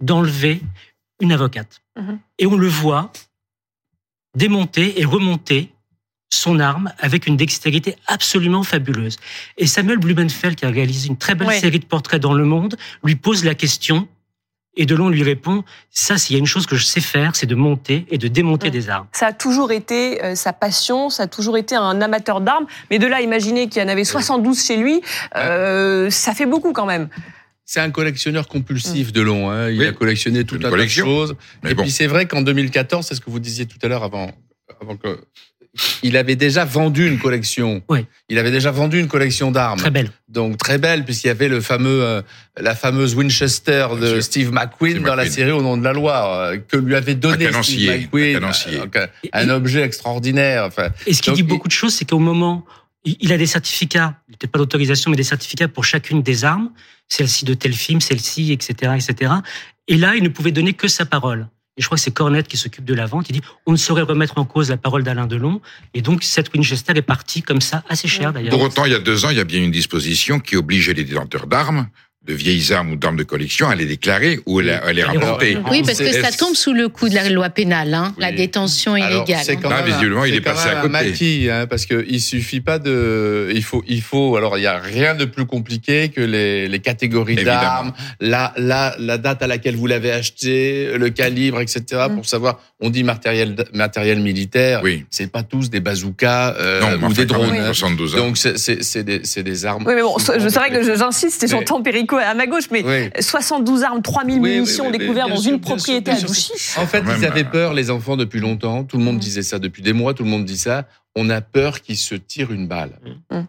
d'enlever 0.00 0.60
une 1.20 1.32
avocate. 1.32 1.80
Mhm. 1.96 2.18
Et 2.38 2.46
on 2.46 2.56
le 2.56 2.68
voit 2.68 3.12
démonter 4.36 5.00
et 5.00 5.04
remonter 5.04 5.70
son 6.30 6.58
arme 6.58 6.92
avec 6.98 7.26
une 7.26 7.36
dextérité 7.36 7.96
absolument 8.06 8.64
fabuleuse. 8.64 9.18
Et 9.56 9.66
Samuel 9.68 9.98
Blumenfeld, 9.98 10.56
qui 10.56 10.64
a 10.64 10.70
réalisé 10.70 11.08
une 11.08 11.16
très 11.16 11.34
belle 11.36 11.48
Ouais. 11.48 11.60
série 11.60 11.78
de 11.78 11.84
portraits 11.84 12.20
dans 12.20 12.32
le 12.34 12.44
monde, 12.44 12.76
lui 13.04 13.14
pose 13.14 13.44
la 13.44 13.54
question 13.54 14.08
et 14.76 14.86
Delon 14.86 15.08
lui 15.08 15.22
répond 15.22 15.64
ça, 15.90 16.16
s'il 16.18 16.34
y 16.34 16.36
a 16.36 16.40
une 16.40 16.46
chose 16.46 16.66
que 16.66 16.76
je 16.76 16.84
sais 16.84 17.00
faire, 17.00 17.36
c'est 17.36 17.46
de 17.46 17.54
monter 17.54 18.06
et 18.10 18.18
de 18.18 18.28
démonter 18.28 18.70
des 18.70 18.88
armes. 18.90 19.06
Ça 19.12 19.28
a 19.28 19.32
toujours 19.32 19.72
été 19.72 20.22
euh, 20.24 20.34
sa 20.34 20.52
passion, 20.52 21.10
ça 21.10 21.24
a 21.24 21.26
toujours 21.26 21.56
été 21.56 21.74
un 21.76 22.00
amateur 22.00 22.40
d'armes. 22.40 22.66
Mais 22.90 22.98
de 22.98 23.06
là, 23.06 23.16
à 23.16 23.20
imaginer 23.20 23.68
qu'il 23.68 23.82
y 23.82 23.84
en 23.84 23.88
avait 23.88 24.04
72 24.04 24.60
chez 24.64 24.76
lui, 24.76 25.00
euh, 25.36 26.10
ça 26.10 26.34
fait 26.34 26.46
beaucoup 26.46 26.72
quand 26.72 26.86
même. 26.86 27.08
C'est 27.66 27.80
un 27.80 27.90
collectionneur 27.90 28.46
compulsif 28.46 29.12
de 29.12 29.22
long. 29.22 29.50
Hein. 29.50 29.70
Il 29.70 29.78
Oui. 29.80 29.86
a 29.86 29.92
collectionné 29.92 30.44
toute 30.44 30.62
la 30.62 30.68
collection. 30.70 31.06
choses. 31.06 31.34
Mais 31.62 31.70
Et 31.70 31.74
bon. 31.74 31.82
puis 31.82 31.90
c'est 31.90 32.06
vrai 32.06 32.26
qu'en 32.26 32.42
2014, 32.42 33.06
c'est 33.06 33.14
ce 33.14 33.20
que 33.20 33.30
vous 33.30 33.38
disiez 33.40 33.64
tout 33.66 33.78
à 33.82 33.88
l'heure 33.88 34.02
avant, 34.02 34.30
avant 34.82 34.96
que. 34.96 35.20
Il 36.02 36.16
avait 36.16 36.36
déjà 36.36 36.64
vendu 36.64 37.06
une 37.08 37.18
collection. 37.18 37.82
Oui. 37.88 38.06
Il 38.28 38.38
avait 38.38 38.50
déjà 38.52 38.70
vendu 38.70 39.00
une 39.00 39.08
collection 39.08 39.50
d'armes. 39.50 39.78
Très 39.78 39.90
belle. 39.90 40.10
Donc 40.28 40.56
très 40.56 40.78
belle, 40.78 41.04
puisqu'il 41.04 41.26
y 41.28 41.30
avait 41.30 41.48
le 41.48 41.60
fameux, 41.60 42.02
euh, 42.02 42.22
la 42.58 42.74
fameuse 42.74 43.14
Winchester 43.16 43.86
Bien 43.90 43.98
de 44.00 44.06
sûr. 44.14 44.22
Steve 44.22 44.52
McQueen 44.52 44.92
Steve 44.96 45.04
dans 45.06 45.14
la 45.16 45.26
série 45.28 45.50
Au 45.50 45.62
nom 45.62 45.76
de 45.76 45.84
la 45.84 45.92
Loire, 45.92 46.32
euh, 46.40 46.56
que 46.58 46.76
lui 46.76 46.94
avait 46.94 47.14
donné 47.16 47.46
Un 47.48 47.62
Steve 47.62 47.90
McQueen. 47.90 48.44
un 48.44 48.50
euh, 48.68 48.78
donc, 48.80 48.96
un- 48.96 49.08
un 49.32 49.48
objet 49.50 49.82
extraordinaire. 49.82 50.64
Enfin, 50.64 50.90
Et 51.06 51.14
ce 51.14 51.22
qui 51.22 51.30
Donc, 51.30 51.36
dit 51.36 51.42
beaucoup 51.42 51.68
de 51.68 51.72
choses, 51.72 51.94
c'est 51.94 52.04
qu'au 52.08 52.18
moment, 52.20 52.64
il 53.04 53.16
il 53.20 53.32
a 53.32 53.36
des 53.36 53.46
certificats, 53.46 54.14
peut-être 54.28 54.50
pas 54.52 54.58
d'autorisation, 54.58 55.10
mais 55.10 55.16
des 55.16 55.22
certificats 55.24 55.68
pour 55.68 55.84
chacune 55.84 56.22
des 56.22 56.44
armes, 56.44 56.70
celle-ci 57.08 57.44
de 57.44 57.54
tel 57.54 57.72
film, 57.74 58.00
celle-ci, 58.00 58.52
etc., 58.52 58.92
etc. 58.94 59.32
Et 59.88 59.96
là, 59.96 60.14
il 60.14 60.22
ne 60.22 60.28
pouvait 60.28 60.52
donner 60.52 60.72
que 60.72 60.88
sa 60.88 61.04
parole. 61.04 61.48
Et 61.76 61.82
je 61.82 61.86
crois 61.86 61.96
que 61.96 62.02
c'est 62.02 62.12
Cornette 62.12 62.46
qui 62.46 62.56
s'occupe 62.56 62.84
de 62.84 62.94
la 62.94 63.06
vente. 63.06 63.28
Il 63.28 63.32
dit 63.32 63.42
on 63.66 63.72
ne 63.72 63.76
saurait 63.76 64.02
remettre 64.02 64.38
en 64.38 64.44
cause 64.44 64.70
la 64.70 64.76
parole 64.76 65.02
d'Alain 65.02 65.26
Delon. 65.26 65.60
Et 65.92 66.02
donc 66.02 66.22
cette 66.22 66.52
Winchester 66.54 66.92
est 66.96 67.02
partie 67.02 67.42
comme 67.42 67.60
ça, 67.60 67.82
assez 67.88 68.06
chère 68.06 68.32
d'ailleurs. 68.32 68.50
Pour 68.50 68.62
autant, 68.62 68.84
il 68.84 68.92
y 68.92 68.94
a 68.94 69.00
deux 69.00 69.24
ans, 69.24 69.30
il 69.30 69.36
y 69.36 69.40
a 69.40 69.44
bien 69.44 69.62
une 69.62 69.72
disposition 69.72 70.38
qui 70.38 70.56
obligeait 70.56 70.94
les 70.94 71.04
détenteurs 71.04 71.46
d'armes, 71.46 71.88
de 72.26 72.32
vieilles 72.34 72.72
armes 72.72 72.92
ou 72.92 72.96
d'armes 72.96 73.16
de 73.16 73.22
collection, 73.22 73.68
à 73.68 73.74
les 73.74 73.84
déclarer 73.86 74.40
ou 74.46 74.60
à 74.60 74.62
les, 74.62 74.70
à 74.70 74.92
les 74.92 75.02
Alors, 75.02 75.14
rapporter. 75.14 75.58
Oui, 75.70 75.82
parce 75.84 75.98
que 75.98 76.10
ça 76.10 76.32
tombe 76.32 76.54
sous 76.54 76.72
le 76.72 76.88
coup 76.88 77.08
de 77.10 77.14
la 77.14 77.28
loi 77.28 77.50
pénale, 77.50 77.92
hein, 77.92 78.14
la 78.18 78.32
détention 78.32 78.94
Alors, 78.94 79.08
illégale. 79.26 79.44
c'est 79.44 79.56
quand 79.56 79.68
Là, 79.68 79.82
même 79.82 79.84
un- 79.84 79.96
visiblement, 79.96 80.24
il 80.24 80.32
c'est 80.32 80.38
est 80.38 80.40
quand 80.40 80.50
passé 80.54 80.68
même 80.68 80.76
à 80.76 80.78
un 80.78 80.82
côté. 80.82 80.92
maquis, 80.92 81.48
hein, 81.50 81.66
parce 81.66 81.84
que 81.86 82.04
il 82.08 82.20
suffit 82.20 82.60
pas 82.60 82.78
de, 82.78 83.50
il 83.54 83.62
faut, 83.62 83.84
il 83.86 84.00
faut. 84.00 84.36
Alors, 84.36 84.56
il 84.58 84.62
y 84.62 84.66
a 84.66 84.78
rien 84.78 85.14
de 85.14 85.24
plus 85.26 85.44
compliqué 85.44 86.08
que 86.08 86.20
les, 86.22 86.66
les 86.68 86.78
catégories 86.78 87.36
d'armes, 87.36 87.92
la, 88.20 88.54
la, 88.56 88.94
la 88.98 89.18
date 89.18 89.42
à 89.42 89.46
laquelle 89.46 89.76
vous 89.76 89.86
l'avez 89.86 90.10
acheté, 90.12 90.96
le 90.96 91.10
calibre, 91.10 91.60
etc. 91.60 92.06
Mm. 92.08 92.14
Pour 92.14 92.26
savoir, 92.26 92.58
on 92.80 92.88
dit 92.90 93.04
matériel, 93.04 93.54
matériel 93.74 94.20
militaire. 94.20 94.80
Oui. 94.82 95.04
C'est 95.10 95.30
pas 95.30 95.42
tous 95.42 95.68
des 95.70 95.80
bazookas 95.80 96.54
euh, 96.58 96.80
Non, 96.80 96.86
ou 96.86 97.04
enfin, 97.10 97.22
des 97.22 97.26
quand 97.26 97.42
même, 97.42 97.50
drones. 97.56 97.74
72 97.74 98.14
ans. 98.14 98.18
Donc, 98.18 98.38
c'est- 98.38 98.56
c'est 98.58 98.82
c'est 98.82 99.02
des, 99.04 99.20
c'est 99.24 99.42
des 99.42 99.66
armes. 99.66 99.84
Oui, 99.86 99.92
mais 99.94 100.02
bon, 100.02 100.16
c'est 100.18 100.38
vrai 100.38 100.70
que 100.70 100.82
j'insiste, 100.96 101.42
et 101.42 101.46
Mais- 101.46 101.52
j'entends 101.52 101.82
Perico 101.82 102.13
à 102.18 102.34
ma 102.34 102.46
gauche, 102.46 102.64
mais 102.70 102.82
Oui. 102.84 103.10
72 103.20 103.82
armes, 103.82 104.02
3000 104.02 104.38
Oui, 104.40 104.50
munitions 104.56 104.84
oui, 104.86 104.90
oui, 104.92 104.98
découvertes 104.98 105.30
dans 105.30 105.36
sûr, 105.36 105.52
une 105.52 105.58
sûr, 105.58 105.66
propriété 105.74 106.10
à. 106.10 106.20
Douchy. 106.20 106.52
En 106.76 106.86
fait, 106.86 107.02
ils 107.18 107.24
avaient 107.24 107.44
euh, 107.44 107.50
peur, 107.50 107.74
les 107.74 107.90
enfants, 107.90 108.16
depuis 108.16 108.40
longtemps. 108.40 108.84
Tout 108.84 108.98
le 108.98 109.04
monde 109.04 109.16
Mm. 109.16 109.20
disait 109.20 109.42
ça 109.42 109.58
depuis 109.58 109.82
des 109.82 109.92
mois. 109.92 110.14
Tout 110.14 110.24
le 110.24 110.30
monde 110.30 110.44
dit 110.44 110.58
ça. 110.58 110.86
On 111.16 111.30
a 111.30 111.40
peur 111.40 111.80
qu'ils 111.82 111.96
se 111.96 112.14
tirent 112.14 112.52
une 112.52 112.66
balle. 112.66 112.98
Mm. 113.30 113.40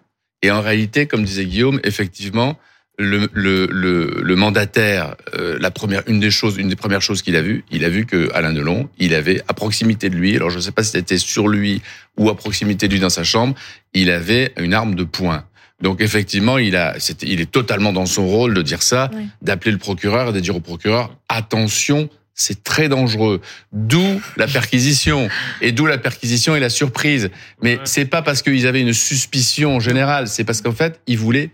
Et 0.42 0.52
en 0.52 0.62
réalité, 0.62 1.08
comme 1.08 1.24
disait 1.24 1.46
Guillaume, 1.46 1.80
effectivement, 1.84 2.58
le, 2.98 3.28
le, 3.34 3.68
le, 3.72 4.22
le 4.24 4.36
mandataire, 4.36 5.16
euh, 5.38 5.58
la 5.60 5.70
première, 5.72 6.04
une 6.08 6.20
des 6.20 6.32
choses, 6.32 6.56
une 6.58 6.70
des 6.70 6.76
premières 6.78 7.02
choses 7.02 7.22
qu'il 7.22 7.36
a 7.36 7.42
vues, 7.42 7.66
il 7.72 7.84
a 7.84 7.90
vu 7.90 8.06
que 8.06 8.32
Alain 8.34 8.54
Delon, 8.54 8.88
il 9.00 9.14
avait 9.14 9.42
à 9.50 9.54
proximité 9.54 10.10
de 10.10 10.16
lui, 10.16 10.36
alors 10.36 10.50
je 10.50 10.58
ne 10.58 10.62
sais 10.62 10.72
pas 10.72 10.84
si 10.84 10.92
c'était 10.92 11.18
sur 11.18 11.48
lui 11.50 11.82
ou 12.18 12.30
à 12.30 12.38
proximité 12.38 12.88
de 12.88 12.94
lui 12.94 13.02
dans 13.02 13.10
sa 13.10 13.24
chambre, 13.26 13.54
il 13.94 14.10
avait 14.12 14.54
une 14.58 14.74
arme 14.74 14.96
de 14.96 15.04
poing. 15.04 15.44
Donc 15.82 16.02
effectivement, 16.02 16.58
il 16.58 16.76
a, 16.76 16.96
c'était, 17.00 17.28
il 17.28 17.42
est 17.42 17.52
totalement 17.52 17.92
dans 17.94 18.06
son 18.06 18.26
rôle 18.28 18.54
de 18.54 18.62
dire 18.62 18.82
ça, 18.82 19.10
Oui. 19.14 19.28
d'appeler 19.42 19.72
le 19.72 19.78
procureur 19.78 20.30
et 20.30 20.34
de 20.34 20.40
dire 20.40 20.56
au 20.56 20.60
procureur 20.62 21.16
attention, 21.30 22.10
c'est 22.34 22.64
très 22.64 22.90
dangereux. 22.90 23.42
D'où 23.72 24.22
la 24.38 24.48
perquisition 24.48 25.30
et 25.62 25.72
d'où 25.72 25.86
la 25.86 25.98
perquisition 25.98 26.56
et 26.56 26.60
la 26.60 26.70
surprise. 26.70 27.30
Mais 27.62 27.76
Ouais. 27.76 27.82
c'est 27.86 28.06
pas 28.06 28.22
parce 28.22 28.42
qu'ils 28.42 28.68
avaient 28.68 28.82
une 28.82 28.94
suspicion 28.94 29.80
générale, 29.80 30.28
c'est 30.28 30.44
parce 30.44 30.62
qu'en 30.62 30.74
fait, 30.74 31.00
ils 31.08 31.18
voulaient 31.18 31.50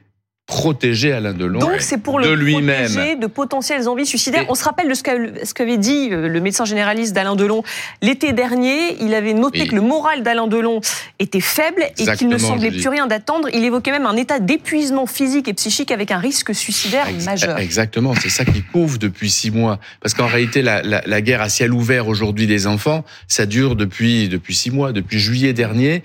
protéger 0.47 1.13
Alain 1.13 1.33
Delon. 1.33 1.59
Donc 1.59 1.79
c'est 1.79 1.99
pour 1.99 2.19
de 2.19 2.27
le 2.27 2.35
lui-même. 2.35 2.91
protéger 2.91 3.15
de 3.15 3.27
potentielles 3.27 3.87
envies 3.87 4.05
suicidaires. 4.07 4.41
Et- 4.41 4.47
On 4.49 4.55
se 4.55 4.65
rappelle 4.65 4.89
de 4.89 4.93
ce 4.93 5.01
qu'a- 5.03 5.45
ce 5.45 5.53
qu'avait 5.53 5.77
dit 5.77 6.09
euh, 6.11 6.27
le 6.27 6.41
médecin 6.41 6.65
généraliste 6.65 7.13
d'Alain 7.13 7.37
Delon 7.37 7.63
l'été 8.01 8.33
dernier. 8.33 8.97
Il 9.01 9.13
avait 9.13 9.33
noté 9.33 9.61
Oui. 9.61 9.67
que 9.69 9.75
le 9.75 9.81
moral 9.81 10.23
d'Alain 10.23 10.47
Delon 10.47 10.81
était 11.21 11.39
faible 11.39 11.83
et 11.97 12.05
qu'il 12.17 12.27
ne 12.27 12.37
semblait 12.37 12.71
plus 12.71 12.87
rien 12.89 13.07
d'attendre. 13.07 13.47
Il 13.53 13.63
évoquait 13.63 13.91
même 13.91 14.05
un 14.05 14.15
état 14.15 14.39
d'épuisement 14.39 15.05
physique 15.05 15.47
et 15.47 15.53
psychique 15.53 15.91
avec 15.91 16.11
un 16.11 16.17
risque 16.17 16.53
suicidaire 16.53 17.07
Ex- 17.07 17.25
majeur. 17.25 17.57
Exactement, 17.59 18.13
c'est 18.19 18.29
ça 18.29 18.43
qui 18.45 18.61
couvre 18.63 18.97
depuis 18.97 19.29
six 19.29 19.51
mois. 19.51 19.79
Parce 20.01 20.13
qu'en 20.13 20.27
réalité, 20.27 20.61
la, 20.61 20.81
la, 20.81 21.01
la 21.05 21.21
guerre 21.21 21.41
à 21.41 21.49
ciel 21.49 21.71
ouvert 21.73 22.07
aujourd'hui 22.07 22.47
des 22.47 22.67
enfants, 22.67 23.05
ça 23.27 23.45
dure 23.45 23.75
depuis 23.75 24.27
depuis 24.29 24.55
six 24.55 24.71
mois, 24.71 24.91
depuis 24.91 25.19
juillet 25.19 25.53
dernier, 25.53 26.03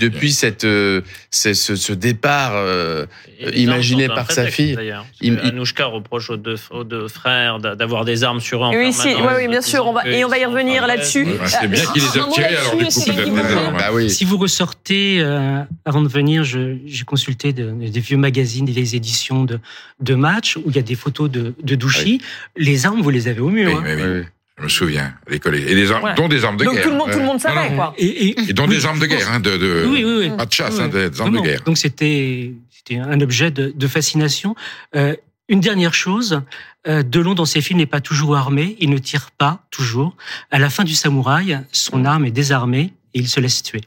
depuis 0.00 0.32
cette 0.32 0.64
euh, 0.64 1.00
ce, 1.30 1.92
départ. 1.92 2.52
euh, 2.54 3.06
imaginé 3.54 4.08
par 4.08 4.30
sa 4.32 4.46
fille. 4.46 4.76
Il- 5.20 5.38
Anouchka 5.40 5.86
reproche 5.86 6.30
aux 6.30 6.36
deux, 6.36 6.56
aux 6.70 6.84
deux 6.84 7.06
frères 7.08 7.58
d'a- 7.58 7.74
d'avoir 7.74 8.04
des 8.04 8.24
armes 8.24 8.40
sur 8.40 8.62
eux 8.62 8.66
en 8.68 8.74
Oui, 8.74 8.92
si, 8.92 9.08
oui, 9.08 9.14
oui, 9.38 9.48
bien 9.48 9.60
sûr, 9.60 9.86
on 9.86 9.92
va- 9.92 10.02
disant 10.04 10.16
et 10.16 10.24
on 10.24 10.28
va 10.28 10.38
y 10.38 10.44
revenir 10.44 10.82
en 10.82 10.86
là-dessus. 10.86 11.24
Bah, 11.24 11.44
c'est 11.46 11.68
bien 11.68 11.82
Euh, 11.82 11.92
qu'il 11.92 12.02
les 12.02 12.08
a 12.08 12.12
alors 12.48 12.76
du 12.76 12.84
coup, 12.86 13.72
bah 13.78 13.88
oui. 13.92 14.08
Si 14.10 14.24
vous 14.24 14.38
sortais, 14.56 15.18
euh, 15.20 15.62
avant 15.84 16.02
de 16.02 16.08
venir, 16.08 16.44
j'ai 16.44 17.04
consulté 17.06 17.52
de, 17.52 17.70
des 17.70 18.00
vieux 18.00 18.16
magazines, 18.16 18.64
des 18.64 18.72
vieilles 18.72 18.96
éditions 18.96 19.44
de, 19.44 19.58
de 20.00 20.14
matchs 20.14 20.56
où 20.56 20.64
il 20.70 20.76
y 20.76 20.78
a 20.78 20.82
des 20.82 20.94
photos 20.94 21.30
de, 21.30 21.54
de 21.62 21.74
Douchy. 21.74 22.20
Les 22.56 22.86
armes, 22.86 23.02
vous 23.02 23.10
les 23.10 23.28
avez 23.28 23.40
au 23.40 23.50
mur. 23.50 23.68
Oui, 23.70 23.74
hein. 23.78 23.96
oui, 23.96 24.02
oui. 24.20 24.24
Je 24.58 24.64
me 24.64 24.68
souviens, 24.68 25.14
l'école 25.28 25.56
et 25.56 25.74
des 25.74 25.92
armes, 25.92 26.04
Ouais. 26.04 26.14
dont 26.14 26.28
des 26.28 26.42
armes 26.44 26.56
de 26.56 26.64
Donc 26.64 26.74
guerre. 26.74 26.84
tout 26.84 26.90
le 26.90 26.96
monde, 26.96 27.10
tout 27.12 27.18
le 27.18 27.24
monde 27.26 27.40
savait, 27.40 27.68
non, 27.70 27.76
quoi. 27.76 27.94
Et, 27.98 28.06
et, 28.28 28.40
Et 28.48 28.52
dont 28.54 28.66
des 28.66 28.86
armes 28.86 28.98
de 28.98 29.04
guerre, 29.04 29.30
hein, 29.30 29.38
de, 29.40 29.54
de 29.58 29.86
Oui, 29.86 30.02
oui, 30.02 30.16
oui. 30.20 30.30
pas 30.36 30.46
de 30.46 30.52
chasse, 30.52 30.80
hein, 30.80 30.88
des, 30.88 31.20
armes 31.20 31.36
de 31.36 31.40
guerre. 31.40 31.62
Donc 31.66 31.76
c'était 31.76 32.54
c'était 32.70 32.96
un 32.98 33.20
objet 33.20 33.50
de, 33.50 33.72
de 33.76 33.86
fascination. 33.86 34.54
Euh, 34.94 35.14
une 35.50 35.60
dernière 35.60 35.92
chose, 35.92 36.40
euh, 36.88 37.02
Delon 37.02 37.34
dans 37.34 37.44
ses 37.44 37.60
films 37.60 37.80
n'est 37.80 37.86
pas 37.86 38.00
toujours 38.00 38.34
armé, 38.36 38.76
il 38.80 38.88
ne 38.88 38.98
tire 38.98 39.30
pas 39.30 39.60
toujours. 39.70 40.16
À 40.50 40.58
la 40.58 40.70
fin 40.70 40.84
du 40.84 40.94
Samouraï, 40.94 41.60
son 41.70 42.06
arme 42.06 42.24
est 42.24 42.30
désarmée 42.30 42.94
et 43.12 43.18
il 43.18 43.28
se 43.28 43.40
laisse 43.40 43.62
tuer. 43.62 43.82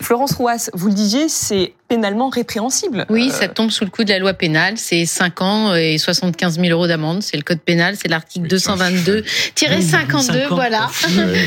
Florence 0.00 0.32
Rouas, 0.34 0.70
vous 0.74 0.88
le 0.88 0.94
disiez, 0.94 1.28
c'est 1.28 1.72
pénalement 1.88 2.30
répréhensible. 2.30 3.04
Oui, 3.10 3.28
Euh, 3.28 3.32
ça 3.32 3.48
tombe 3.48 3.70
sous 3.70 3.84
le 3.84 3.90
coup 3.90 4.02
de 4.04 4.08
la 4.10 4.18
loi 4.18 4.32
pénale. 4.32 4.74
C'est 4.78 5.04
5 5.04 5.42
ans 5.42 5.74
et 5.74 5.98
75 5.98 6.58
000 6.58 6.68
euros 6.70 6.86
d'amende. 6.86 7.22
C'est 7.22 7.36
le 7.36 7.42
code 7.42 7.60
pénal. 7.60 7.96
C'est 8.00 8.08
l'article 8.08 8.46
Oui, 8.50 8.58
ça, 8.58 8.74
222-52. 8.76 9.82
Cinq 9.82 10.14
ans. 10.14 10.54
Voilà. 10.54 10.88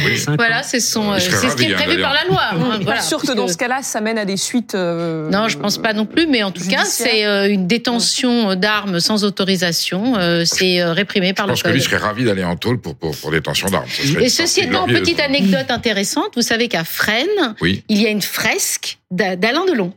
oui. 0.06 0.24
Voilà, 0.38 0.62
c'est 0.62 0.80
son, 0.80 1.18
Je 1.18 1.25
euh, 1.30 1.38
c'est 1.42 1.50
ce 1.50 1.56
qui 1.56 1.63
est 1.63 1.74
hein, 1.74 1.77
prévu 1.77 2.00
par 2.01 2.13
la 2.13 2.25
loi. 2.25 2.42
hein, 2.51 2.80
voilà, 2.84 3.01
sûr 3.01 3.20
que 3.22 3.32
dans 3.32 3.48
ce 3.48 3.58
cas-là, 3.58 3.80
ça 3.82 4.01
mène 4.01 4.18
à 4.20 4.25
des 4.25 4.38
suites. 4.38 4.75
euh, 4.75 5.30
Non, 5.32 5.48
je 5.48 5.58
pense 5.58 5.77
pas 5.80 5.94
non 5.94 6.06
plus, 6.06 6.27
mais 6.27 6.44
en 6.44 6.51
tout 6.51 6.68
cas, 6.68 6.86
c'est 6.86 7.24
une 7.51 7.65
détention 7.68 8.54
d'armes 8.56 9.00
sans 9.00 9.24
autorisation. 9.24 10.13
C'est 10.46 10.84
réprimé 10.84 11.34
par 11.34 11.46
Je 11.48 11.50
le 11.51 11.54
pense 11.56 11.63
que 11.63 11.70
lui 11.70 11.80
code. 11.80 11.86
serait 11.89 11.98
ravi 11.98 12.24
d'aller 12.24 12.44
en 12.44 12.56
tôle 12.56 12.80
pour, 12.80 12.96
pour, 12.96 13.15
pour 13.18 13.32
détention 13.32 13.70
d'armes. 13.70 13.86
Et 14.20 14.30
ceci 14.30 14.62
étant, 14.62 14.86
petite 14.86 15.20
anecdote 15.20 15.70
intéressante, 15.72 16.30
vous 16.36 16.42
savez 16.44 16.68
qu'à 16.68 16.84
Fresnes, 16.84 17.56
Oui. 17.62 17.84
il 17.89 18.01
y 18.01 18.06
a 18.06 18.10
une 18.10 18.22
fresque 18.25 19.00
d'A- 19.12 19.36
d'Alain 19.36 19.65
Delon 19.65 19.94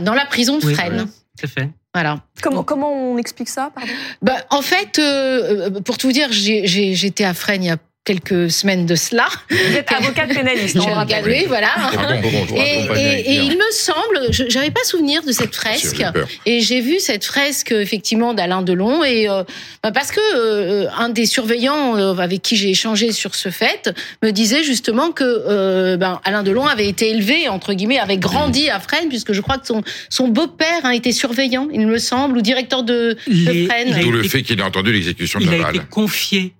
dans 0.00 0.14
la 0.14 0.26
prison 0.26 0.58
de 0.58 0.66
Oui, 0.66 0.74
Fresnes. 0.74 1.08
À 1.42 1.46
fait. 1.46 1.70
Voilà. 1.94 2.22
Comment, 2.42 2.62
comment 2.62 2.92
on 2.92 3.18
explique 3.18 3.48
ça 3.48 3.70
pardon? 3.74 3.90
Bah, 4.22 4.36
en 4.50 4.62
fait, 4.62 4.98
euh, 4.98 5.70
euh, 5.70 5.80
pour 5.80 5.98
tout 5.98 6.12
dire, 6.12 6.28
j'ai- 6.30 6.66
j'ai- 6.66 6.94
j'étais 6.94 7.24
à 7.24 7.34
Fresnes 7.34 7.64
il 7.64 7.66
y 7.66 7.70
a 7.70 7.78
quelques 8.04 8.50
semaines 8.50 8.86
de 8.86 8.94
cela. 8.94 9.28
Vous 9.50 9.76
êtes 9.76 9.92
avocate 9.92 10.30
pénaliste, 10.34 10.76
on 10.80 10.84
rappelle. 10.84 11.22
regardé, 11.22 11.44
voilà. 11.46 11.68
Ah 11.76 12.14
Et, 12.56 12.86
et- 12.96 13.30
et 13.30 13.34
il 13.42 13.56
me 13.58 13.70
semble, 13.72 14.32
je 14.32 14.44
j'avais 14.48 14.70
pas 14.70 14.82
souvenir 14.84 15.22
de 15.22 15.32
cette 15.32 15.54
Sûr, 15.54 15.62
fresque, 15.62 16.02
et 16.46 16.60
j'ai 16.60 16.80
vu 16.80 16.98
cette 16.98 17.24
fresque 17.24 17.72
effectivement 17.72 18.32
d'Alain 18.32 18.62
Delon, 18.62 19.04
et 19.04 19.28
euh, 19.28 19.44
bah, 19.82 19.92
parce 19.92 20.10
que 20.12 20.20
euh, 20.34 20.88
un 20.96 21.10
des 21.10 21.26
surveillants 21.26 21.96
euh, 21.98 22.14
avec 22.16 22.40
qui 22.42 22.56
j'ai 22.56 22.70
échangé 22.70 23.12
sur 23.12 23.34
ce 23.34 23.50
fait 23.50 23.90
me 24.22 24.30
disait 24.30 24.64
justement 24.64 25.12
que 25.12 25.24
euh, 25.24 25.96
ben, 25.98 26.20
Alain 26.24 26.42
Delon 26.42 26.66
avait 26.66 26.88
été 26.88 27.10
élevé 27.10 27.48
entre 27.48 27.74
guillemets, 27.74 27.98
avait 27.98 28.16
grandi 28.18 28.70
à 28.70 28.80
Fresnes, 28.80 29.08
puisque 29.10 29.32
je 29.34 29.40
crois 29.42 29.58
que 29.58 29.66
son 29.66 29.82
son 30.08 30.28
beau-père 30.28 30.80
hein, 30.84 30.90
était 30.92 31.12
surveillant, 31.12 31.68
il 31.72 31.86
me 31.86 31.98
semble, 31.98 32.38
ou 32.38 32.40
directeur 32.40 32.82
de, 32.82 33.16
de 33.28 33.66
Fresnes. 33.68 33.92
a 33.92 33.98
D'où 34.00 34.10
le 34.10 34.22
fait 34.22 34.42
qu'il 34.42 34.58
ait 34.58 34.62
entendu 34.62 34.90
l'exécution 34.92 35.38
de 35.38 35.44
Il 35.44 35.54
a 35.62 35.68
été 35.70 35.80
confié 35.90 36.54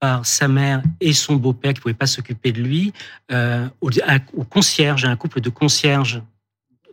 par 0.00 0.26
sa 0.26 0.48
mère 0.48 0.82
et 1.00 1.12
son 1.12 1.36
beau-père 1.36 1.72
qui 1.72 1.78
ne 1.80 1.82
pouvaient 1.82 1.94
pas 1.94 2.06
s'occuper 2.06 2.52
de 2.52 2.60
lui 2.60 2.92
euh, 3.32 3.66
au, 3.80 3.90
à- 4.06 4.18
au 4.34 4.44
concierge, 4.44 5.04
à 5.04 5.08
un 5.10 5.16
couple 5.16 5.40
de 5.40 5.48
concierges 5.50 6.22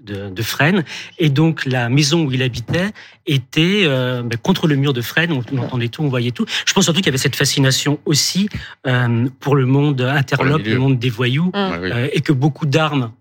de, 0.01 0.29
de 0.29 0.41
Fresnes. 0.41 0.83
Et 1.17 1.29
donc 1.29 1.65
la 1.65 1.89
maison 1.89 2.25
où 2.25 2.31
il 2.31 2.41
habitait 2.43 2.91
était 3.25 3.83
euh, 3.85 4.21
ben, 4.23 4.37
contre 4.37 4.67
le 4.67 4.75
mur 4.75 4.93
de 4.93 5.01
Fresnes. 5.01 5.31
On, 5.31 5.43
on 5.53 5.57
entendait 5.59 5.87
tout, 5.89 6.01
on 6.03 6.09
voyait 6.09 6.31
tout. 6.31 6.45
Je 6.65 6.73
pense 6.73 6.83
surtout 6.85 6.99
qu'il 6.99 7.07
y 7.07 7.09
avait 7.09 7.17
cette 7.17 7.35
fascination 7.35 7.99
aussi 8.05 8.49
euh, 8.87 9.27
pour 9.39 9.55
le 9.55 9.65
monde 9.65 10.01
interlope, 10.01 10.63
le 10.63 10.77
monde 10.77 10.99
des 10.99 11.09
voyous, 11.09 11.51
euh, 11.55 12.09
et 12.13 12.21
que 12.21 12.33
beaucoup 12.33 12.65
d'armes 12.65 13.11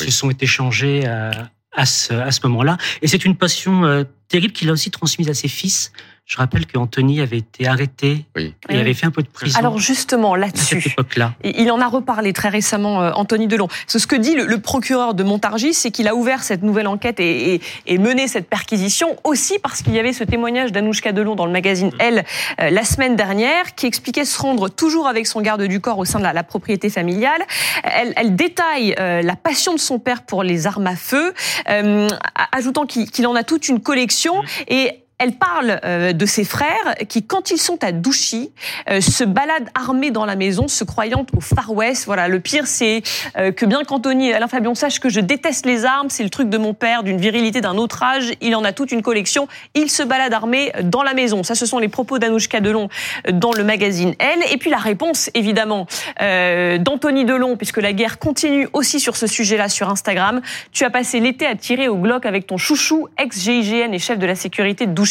Oui. 0.00 0.06
se 0.06 0.10
sont 0.12 0.30
échangées 0.30 1.06
à, 1.06 1.50
à 1.72 1.86
ce, 1.86 2.12
à 2.14 2.30
ce 2.32 2.40
moment-là. 2.44 2.78
Et 3.02 3.06
c'est 3.08 3.24
une 3.24 3.36
passion 3.36 3.84
euh, 3.84 4.04
terrible 4.28 4.52
qu'il 4.52 4.68
a 4.70 4.72
aussi 4.72 4.90
transmise 4.90 5.28
à 5.28 5.34
ses 5.34 5.48
fils. 5.48 5.92
Je 6.26 6.38
rappelle 6.38 6.64
qu'Anthony 6.66 7.20
avait 7.20 7.36
été 7.36 7.66
arrêté 7.68 8.24
Oui. 8.34 8.54
et 8.70 8.78
avait 8.80 8.94
fait 8.94 9.04
un 9.04 9.10
peu 9.10 9.22
de 9.22 9.28
prison 9.28 9.58
Alors 9.58 9.78
justement, 9.78 10.32
à 10.32 10.38
cette 10.46 10.54
là-dessus, 10.72 10.88
époque-là. 10.88 11.34
Et 11.44 11.60
il 11.60 11.70
en 11.70 11.80
a 11.82 11.86
reparlé 11.86 12.32
très 12.32 12.48
récemment, 12.48 13.02
euh, 13.02 13.10
Anthony 13.14 13.46
Delon. 13.46 13.68
C'est 13.86 13.98
ce 13.98 14.06
que 14.06 14.16
dit 14.16 14.34
le, 14.34 14.58
procureur 14.58 15.12
de 15.12 15.22
Montargis, 15.22 15.74
c'est 15.74 15.90
qu'il 15.90 16.08
a 16.08 16.14
ouvert 16.14 16.42
cette 16.42 16.62
nouvelle 16.62 16.86
enquête 16.86 17.20
et, 17.20 17.56
et- 17.56 17.60
et 17.86 17.98
mené 17.98 18.26
cette 18.26 18.48
perquisition 18.48 19.16
aussi 19.24 19.58
parce 19.62 19.82
qu'il 19.82 19.92
y 19.92 19.98
avait 19.98 20.14
ce 20.14 20.24
témoignage 20.24 20.72
d'Anouchka 20.72 21.12
Delon 21.12 21.34
dans 21.34 21.44
le 21.44 21.52
magazine 21.52 21.90
Elle 21.98 22.24
euh, 22.58 22.70
la 22.70 22.84
semaine 22.84 23.16
dernière 23.16 23.74
qui 23.74 23.84
expliquait 23.84 24.24
se 24.24 24.40
rendre 24.40 24.70
toujours 24.70 25.06
avec 25.06 25.26
son 25.26 25.42
garde 25.42 25.62
du 25.64 25.80
corps 25.80 25.98
au 25.98 26.06
sein 26.06 26.18
de 26.20 26.24
la, 26.24 26.32
la 26.32 26.42
propriété 26.42 26.88
familiale. 26.88 27.42
Elle, 27.82 28.14
elle 28.16 28.34
détaille 28.34 28.94
euh, 28.98 29.20
la 29.20 29.36
passion 29.36 29.74
de 29.74 29.78
son 29.78 29.98
père 29.98 30.22
pour 30.22 30.42
les 30.42 30.66
armes 30.66 30.86
à 30.86 30.96
feu, 30.96 31.34
euh, 31.68 32.08
ajoutant 32.50 32.86
qu'il 32.86 33.10
qu'il 33.10 33.26
en 33.26 33.34
a 33.34 33.42
toute 33.44 33.68
une 33.68 33.80
collection 33.80 34.42
et 34.68 35.03
elle 35.18 35.32
parle 35.32 35.80
euh, 35.84 36.12
de 36.12 36.26
ses 36.26 36.44
frères 36.44 36.94
qui, 37.08 37.22
quand 37.22 37.50
ils 37.50 37.58
sont 37.58 37.82
à 37.84 37.92
Douchy, 37.92 38.50
euh, 38.90 39.00
se 39.00 39.24
baladent 39.24 39.70
armés 39.74 40.10
dans 40.10 40.26
la 40.26 40.36
maison, 40.36 40.68
se 40.68 40.84
croyant 40.84 41.24
au 41.36 41.40
Far 41.40 41.72
West. 41.72 42.06
Voilà, 42.06 42.28
le 42.28 42.40
pire, 42.40 42.66
c'est 42.66 43.02
euh, 43.36 43.52
que 43.52 43.64
bien 43.64 43.84
qu'Anthony 43.84 44.28
et 44.28 44.34
Alain 44.34 44.48
Fabion 44.48 44.74
sachent 44.74 45.00
que 45.00 45.08
je 45.08 45.20
déteste 45.20 45.66
les 45.66 45.84
armes, 45.84 46.10
c'est 46.10 46.24
le 46.24 46.30
truc 46.30 46.48
de 46.48 46.58
mon 46.58 46.74
père, 46.74 47.02
d'une 47.02 47.18
virilité 47.18 47.60
d'un 47.60 47.76
autre 47.76 48.02
âge. 48.02 48.32
Il 48.40 48.54
en 48.56 48.64
a 48.64 48.72
toute 48.72 48.92
une 48.92 49.02
collection. 49.02 49.48
Il 49.74 49.90
se 49.90 50.02
balade 50.02 50.32
armé 50.32 50.72
dans 50.82 51.02
la 51.02 51.14
maison. 51.14 51.42
Ça, 51.42 51.54
ce 51.54 51.66
sont 51.66 51.78
les 51.78 51.88
propos 51.88 52.18
d'Anouchka 52.18 52.60
Delon 52.60 52.88
euh, 53.28 53.32
dans 53.32 53.52
le 53.52 53.64
magazine 53.64 54.14
Elle. 54.18 54.42
Et 54.52 54.56
puis 54.56 54.70
la 54.70 54.78
réponse, 54.78 55.30
évidemment, 55.34 55.86
euh, 56.20 56.78
d'Anthony 56.78 57.24
Delon, 57.24 57.56
puisque 57.56 57.78
la 57.78 57.92
guerre 57.92 58.18
continue 58.18 58.68
aussi 58.72 59.00
sur 59.00 59.16
ce 59.16 59.26
sujet-là 59.26 59.68
sur 59.68 59.88
Instagram. 59.90 60.40
Tu 60.72 60.84
as 60.84 60.90
passé 60.90 61.20
l'été 61.20 61.46
à 61.46 61.54
tirer 61.54 61.88
au 61.88 61.96
Glock 61.96 62.26
avec 62.26 62.46
ton 62.46 62.56
chouchou, 62.56 63.08
ex-GIGN 63.18 63.92
et 63.92 63.98
chef 63.98 64.18
de 64.18 64.26
la 64.26 64.34
sécurité 64.34 64.86
de 64.86 64.92
Douchy, 64.92 65.03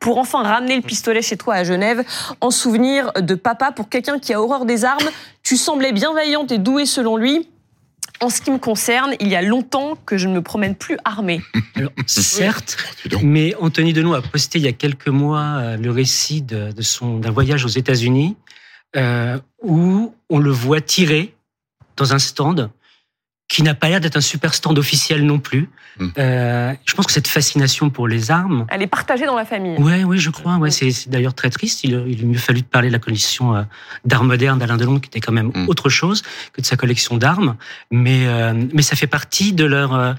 pour 0.00 0.18
enfin 0.18 0.42
ramener 0.42 0.76
le 0.76 0.82
pistolet 0.82 1.22
chez 1.22 1.36
toi 1.36 1.54
à 1.54 1.64
Genève, 1.64 2.04
en 2.40 2.50
souvenir 2.50 3.12
de 3.14 3.34
papa. 3.34 3.72
Pour 3.72 3.88
quelqu'un 3.88 4.18
qui 4.18 4.32
a 4.32 4.40
horreur 4.40 4.64
des 4.64 4.84
armes, 4.84 5.08
tu 5.42 5.56
semblais 5.56 5.92
bienveillante 5.92 6.52
et 6.52 6.58
douée 6.58 6.86
selon 6.86 7.16
lui. 7.16 7.48
En 8.20 8.30
ce 8.30 8.40
qui 8.40 8.50
me 8.50 8.58
concerne, 8.58 9.14
il 9.20 9.28
y 9.28 9.36
a 9.36 9.42
longtemps 9.42 9.96
que 10.04 10.16
je 10.18 10.26
ne 10.26 10.34
me 10.34 10.42
promène 10.42 10.74
plus 10.74 10.96
armée. 11.04 11.40
Alors, 11.76 11.92
certes, 12.06 12.76
mais 13.22 13.54
Anthony 13.60 13.92
Delon 13.92 14.12
a 14.12 14.22
posté 14.22 14.58
il 14.58 14.64
y 14.64 14.68
a 14.68 14.72
quelques 14.72 15.08
mois 15.08 15.58
euh, 15.58 15.76
le 15.76 15.90
récit 15.90 16.42
de, 16.42 16.72
de 16.72 16.82
son 16.82 17.18
d'un 17.18 17.30
voyage 17.30 17.64
aux 17.64 17.68
États-Unis 17.68 18.36
euh, 18.96 19.38
où 19.62 20.14
on 20.30 20.38
le 20.38 20.50
voit 20.50 20.80
tirer 20.80 21.34
dans 21.96 22.14
un 22.14 22.18
stand 22.18 22.70
qui 23.48 23.62
n'a 23.62 23.74
pas 23.74 23.88
l'air 23.88 24.00
d'être 24.00 24.16
un 24.16 24.20
super 24.20 24.52
stand 24.54 24.78
officiel 24.78 25.24
non 25.24 25.38
plus. 25.38 25.68
Hmm. 25.98 26.08
Euh, 26.18 26.74
je 26.84 26.94
pense 26.94 27.06
que 27.06 27.12
cette 27.12 27.26
fascination 27.26 27.90
pour 27.90 28.06
les 28.06 28.30
armes, 28.30 28.66
Elle 28.68 28.82
est 28.82 28.86
partagée 28.86 29.26
dans 29.26 29.36
la 29.36 29.44
famille. 29.44 29.76
Ouais, 29.78 30.04
oui, 30.04 30.18
je 30.18 30.30
crois. 30.30 30.56
Ouais, 30.58 30.70
c'est 30.70 30.90
c'est 30.92 31.08
d'ailleurs 31.10 31.34
très 31.34 31.50
triste. 31.50 31.82
Il, 31.82 32.04
il 32.06 32.22
eût 32.22 32.26
mieux 32.26 32.38
fallu 32.38 32.60
de 32.60 32.66
parler 32.66 32.88
de 32.88 32.92
la 32.92 32.98
collection 33.00 33.56
euh, 33.56 33.62
d'art 34.04 34.22
moderne 34.22 34.58
d'Alain 34.58 34.76
Delon, 34.76 35.00
qui 35.00 35.08
était 35.08 35.20
quand 35.20 35.32
même 35.32 35.50
Mm. 35.54 35.68
autre 35.68 35.88
chose 35.88 36.22
que 36.52 36.60
de 36.60 36.66
sa 36.66 36.76
collection 36.76 37.16
d'armes. 37.16 37.56
Mais, 37.90 38.26
euh, 38.26 38.52
mais 38.74 38.82
ça 38.82 38.94
fait 38.96 39.06
partie 39.08 39.52
de 39.54 39.64
leur, 39.64 39.94
euh, 39.94 40.12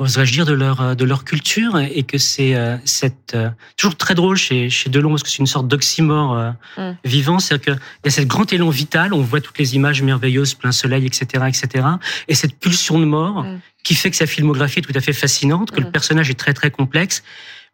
oserais-je 0.00 0.32
dire, 0.32 0.46
de 0.46 0.52
leur, 0.52 0.80
euh, 0.80 0.94
de 0.94 1.04
leur 1.04 1.24
culture, 1.24 1.78
et 1.78 2.02
que 2.02 2.18
c'est 2.18 2.54
euh, 2.56 2.76
cette 2.84 3.34
euh, 3.34 3.50
toujours 3.76 3.96
très 3.96 4.14
drôle 4.14 4.36
chez, 4.36 4.68
chez 4.70 4.90
Delon 4.90 5.10
parce 5.10 5.22
que 5.22 5.28
c'est 5.28 5.38
une 5.38 5.46
sorte 5.46 5.68
d'oxymore 5.68 6.54
Mm. 6.76 6.92
vivant. 7.04 7.38
C'est-à-dire 7.38 7.64
qu'il 7.76 7.82
y 8.04 8.08
a 8.08 8.10
cette 8.10 8.28
grand 8.28 8.50
élan 8.52 8.70
vital. 8.70 9.12
On 9.14 9.20
voit 9.22 9.40
toutes 9.40 9.58
les 9.58 9.74
images 9.76 10.02
merveilleuses, 10.02 10.54
plein 10.54 10.72
soleil, 10.72 11.04
etc., 11.06 11.44
etc. 11.48 11.84
Et 12.28 12.34
cette 12.34 12.58
pulsion 12.58 12.98
de 12.98 13.04
mort 13.04 13.44
Mm. 13.44 13.60
qui 13.84 13.94
fait 13.94 14.10
que 14.10 14.16
sa 14.16 14.26
filmographie 14.26 14.78
est 14.80 14.82
tout 14.82 14.92
à 14.96 15.00
fait 15.00 15.12
fascinante, 15.12 15.70
que 15.70 15.80
Mm. 15.80 15.84
le 15.84 15.90
personnage 15.90 16.30
est 16.30 16.38
très 16.38 16.54
très 16.54 16.70
complexe, 16.70 17.22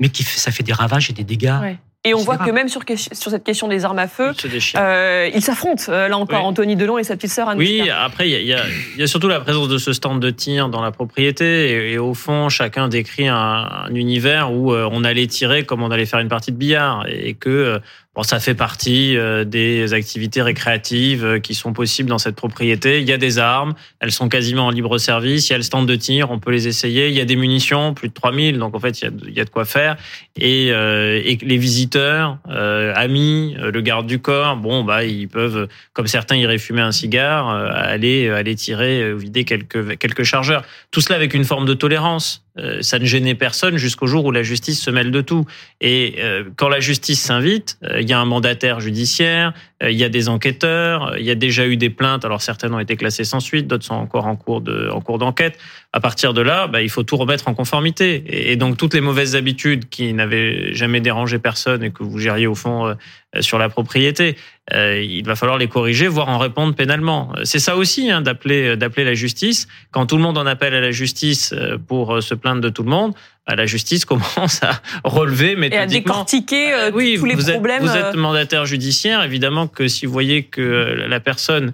mais 0.00 0.08
qui 0.08 0.22
fait- 0.24 0.38
ça 0.38 0.50
fait 0.50 0.62
des 0.62 0.72
ravages 0.72 1.10
et 1.10 1.12
des 1.12 1.24
dégâts. 1.24 1.58
Ouais. 1.60 1.78
Et 2.08 2.14
on 2.14 2.18
voit 2.18 2.36
grave. 2.36 2.46
que 2.48 2.52
même 2.52 2.68
sur, 2.68 2.84
que- 2.84 2.96
sur 2.96 3.30
cette 3.30 3.44
question 3.44 3.68
des 3.68 3.84
armes 3.84 3.98
à 3.98 4.06
feu, 4.08 4.30
Il 4.34 4.40
se 4.40 4.46
déchire. 4.48 4.80
euh, 4.82 5.28
ils 5.34 5.42
s'affrontent. 5.42 5.84
euh, 5.88 6.08
là 6.08 6.16
encore, 6.16 6.40
Oui. 6.40 6.46
Anthony 6.46 6.76
Delon 6.76 6.98
et 6.98 7.04
sa 7.04 7.16
petite 7.16 7.30
sœur 7.30 7.48
Anouchka. 7.48 7.68
Oui, 7.82 7.90
après, 7.90 8.28
il 8.30 8.42
y 8.46 8.52
a, 8.54 8.60
y, 8.98 9.02
y 9.02 9.08
surtout 9.08 9.28
la 9.28 9.40
présence 9.40 9.68
de 9.68 9.78
ce 9.78 9.92
stand 9.92 10.20
de 10.20 10.30
tir 10.30 10.68
dans 10.68 10.82
la 10.82 10.90
propriété. 10.92 11.70
Et, 11.70 11.92
et 11.94 11.98
au 11.98 12.14
fond, 12.14 12.48
chacun 12.48 12.88
décrit 12.88 13.28
un, 13.28 13.36
un 13.36 13.94
univers 13.94 14.52
où 14.52 14.72
euh, 14.72 14.88
on 14.90 15.04
allait 15.04 15.26
tirer 15.26 15.64
comme 15.64 15.82
on 15.82 15.90
allait 15.90 16.06
faire 16.06 16.20
une 16.20 16.28
partie 16.28 16.52
de 16.52 16.56
billard. 16.56 17.04
Et 17.08 17.34
que 17.34 17.48
euh, 17.50 17.78
bon, 18.16 18.22
ça 18.22 18.40
fait 18.40 18.54
partie 18.54 19.16
euh, 19.16 19.44
des 19.44 19.92
activités 19.92 20.40
récréatives 20.42 21.24
euh, 21.24 21.38
qui 21.38 21.54
sont 21.54 21.72
possibles 21.74 22.08
dans 22.08 22.18
cette 22.18 22.34
propriété. 22.34 23.00
Il 23.00 23.08
y 23.08 23.12
a 23.12 23.18
des 23.18 23.38
armes, 23.38 23.74
elles 24.00 24.10
sont 24.10 24.28
quasiment 24.28 24.66
en 24.66 24.70
libre 24.70 24.96
service. 24.98 25.48
Il 25.48 25.52
y 25.52 25.54
a 25.54 25.58
le 25.58 25.62
stand 25.62 25.86
de 25.86 25.94
tir, 25.94 26.30
on 26.30 26.38
peut 26.38 26.50
les 26.50 26.66
essayer. 26.66 27.08
Il 27.08 27.14
y 27.14 27.20
a 27.20 27.24
des 27.26 27.36
munitions, 27.36 27.94
plus 27.94 28.08
de 28.08 28.14
3000. 28.14 28.58
Donc 28.58 28.74
en 28.74 28.80
fait, 28.80 29.00
il 29.00 29.04
y 29.04 29.06
a, 29.06 29.10
de- 29.10 29.28
il 29.28 29.34
y 29.34 29.40
a 29.40 29.44
de 29.44 29.50
quoi 29.50 29.64
faire. 29.66 29.96
Et, 30.36 30.70
euh, 30.72 31.20
et 31.24 31.36
les 31.42 31.58
visiteurs, 31.58 32.38
euh, 32.50 32.92
amis, 32.96 33.54
euh, 33.60 33.70
le 33.70 33.80
garde 33.82 34.06
du 34.06 34.18
corps, 34.18 34.56
bon, 34.56 34.82
bah, 34.82 35.04
ils 35.04 35.28
peuvent 35.28 35.68
comme 35.92 36.06
certains 36.06 36.36
iraient 36.36 36.58
fumer 36.58 36.82
un 36.82 36.92
cigare, 36.92 37.48
aller 37.48 38.30
aller 38.30 38.54
tirer, 38.54 39.02
euh, 39.02 39.14
vider 39.14 39.44
quelques 39.44 39.98
quelques 39.98 40.22
chargeurs. 40.24 40.64
Tout 40.90 41.00
cela 41.00 41.16
avec 41.16 41.34
une 41.34 41.44
forme 41.44 41.66
de 41.66 41.74
tolérance. 41.74 42.45
Euh, 42.58 42.80
ça 42.80 42.98
ne 42.98 43.04
gênait 43.04 43.34
personne 43.34 43.76
jusqu'au 43.76 44.06
jour 44.06 44.24
où 44.24 44.30
la 44.30 44.42
justice 44.42 44.80
se 44.80 44.90
mêle 44.90 45.10
de 45.10 45.20
tout. 45.20 45.44
Et 45.80 46.16
euh, 46.18 46.44
quand 46.56 46.68
la 46.68 46.80
justice 46.80 47.20
s'invite, 47.20 47.78
euh, 47.82 48.00
il 48.00 48.08
y 48.08 48.12
a 48.12 48.18
un 48.18 48.24
mandataire 48.24 48.80
judiciaire, 48.80 49.52
il 49.82 49.96
y 49.96 50.04
a 50.04 50.08
des 50.08 50.30
enquêteurs, 50.30 51.16
il 51.18 51.24
y 51.24 51.30
a 51.30 51.34
déjà 51.34 51.66
eu 51.66 51.76
des 51.76 51.90
plaintes. 51.90 52.24
Alors 52.24 52.40
certaines 52.40 52.72
ont 52.72 52.78
été 52.78 52.96
classées 52.96 53.24
sans 53.24 53.40
suite, 53.40 53.66
d'autres 53.66 53.84
sont 53.84 53.94
encore 53.94 54.26
en 54.26 54.34
cours 54.34 54.62
de 54.62 54.88
en 54.90 55.00
cours 55.00 55.18
d'enquête. 55.18 55.58
À 55.92 56.00
partir 56.00 56.32
de 56.32 56.40
là, 56.40 56.66
bah, 56.66 56.80
il 56.80 56.88
faut 56.88 57.02
tout 57.02 57.16
remettre 57.16 57.46
en 57.48 57.54
conformité. 57.54 58.24
Et, 58.50 58.56
donc 58.56 58.78
toutes 58.78 58.94
les 58.94 59.02
mauvaises 59.02 59.36
habitudes 59.36 59.88
qui 59.90 60.12
n'avaient 60.14 60.74
jamais 60.74 61.00
dérangé 61.00 61.38
personne 61.38 61.82
et 61.84 61.90
que 61.90 62.02
vous 62.02 62.18
gériez 62.18 62.46
au 62.46 62.54
fond 62.54 62.96
sur 63.40 63.58
la 63.58 63.68
propriété, 63.68 64.36
il 64.72 65.22
va 65.26 65.36
falloir 65.36 65.58
les 65.58 65.68
corriger, 65.68 66.08
voire 66.08 66.30
en 66.30 66.38
répondre 66.38 66.74
pénalement. 66.74 67.32
C'est 67.44 67.58
ça 67.58 67.76
aussi 67.76 68.10
hein, 68.10 68.22
d'appeler 68.22 68.76
d'appeler 68.78 69.04
la 69.04 69.14
justice. 69.14 69.68
Quand 69.90 70.06
tout 70.06 70.16
le 70.16 70.22
monde 70.22 70.38
en 70.38 70.46
appelle 70.46 70.74
à 70.74 70.80
la 70.80 70.90
justice 70.90 71.54
pour 71.86 72.22
se 72.22 72.34
plaindre 72.34 72.62
de 72.62 72.70
tout 72.70 72.82
le 72.82 72.90
monde, 72.90 73.12
la 73.54 73.66
justice 73.66 74.04
commence 74.06 74.62
à 74.62 74.80
relever 75.04 75.54
méthodiquement. 75.54 75.78
Et 75.78 75.82
à 75.82 75.86
décortiquer 75.86 76.72
euh, 76.72 76.90
oui, 76.92 77.16
tous 77.18 77.24
les 77.24 77.34
vous 77.34 77.50
problèmes. 77.50 77.84
Êtes, 77.84 77.90
vous 77.90 77.96
êtes 77.96 78.14
mandataire 78.16 78.66
judiciaire, 78.66 79.22
évidemment 79.22 79.68
que 79.68 79.86
si 79.86 80.06
vous 80.06 80.12
voyez 80.12 80.42
que 80.44 81.06
la 81.08 81.20
personne 81.20 81.68
euh, 81.68 81.72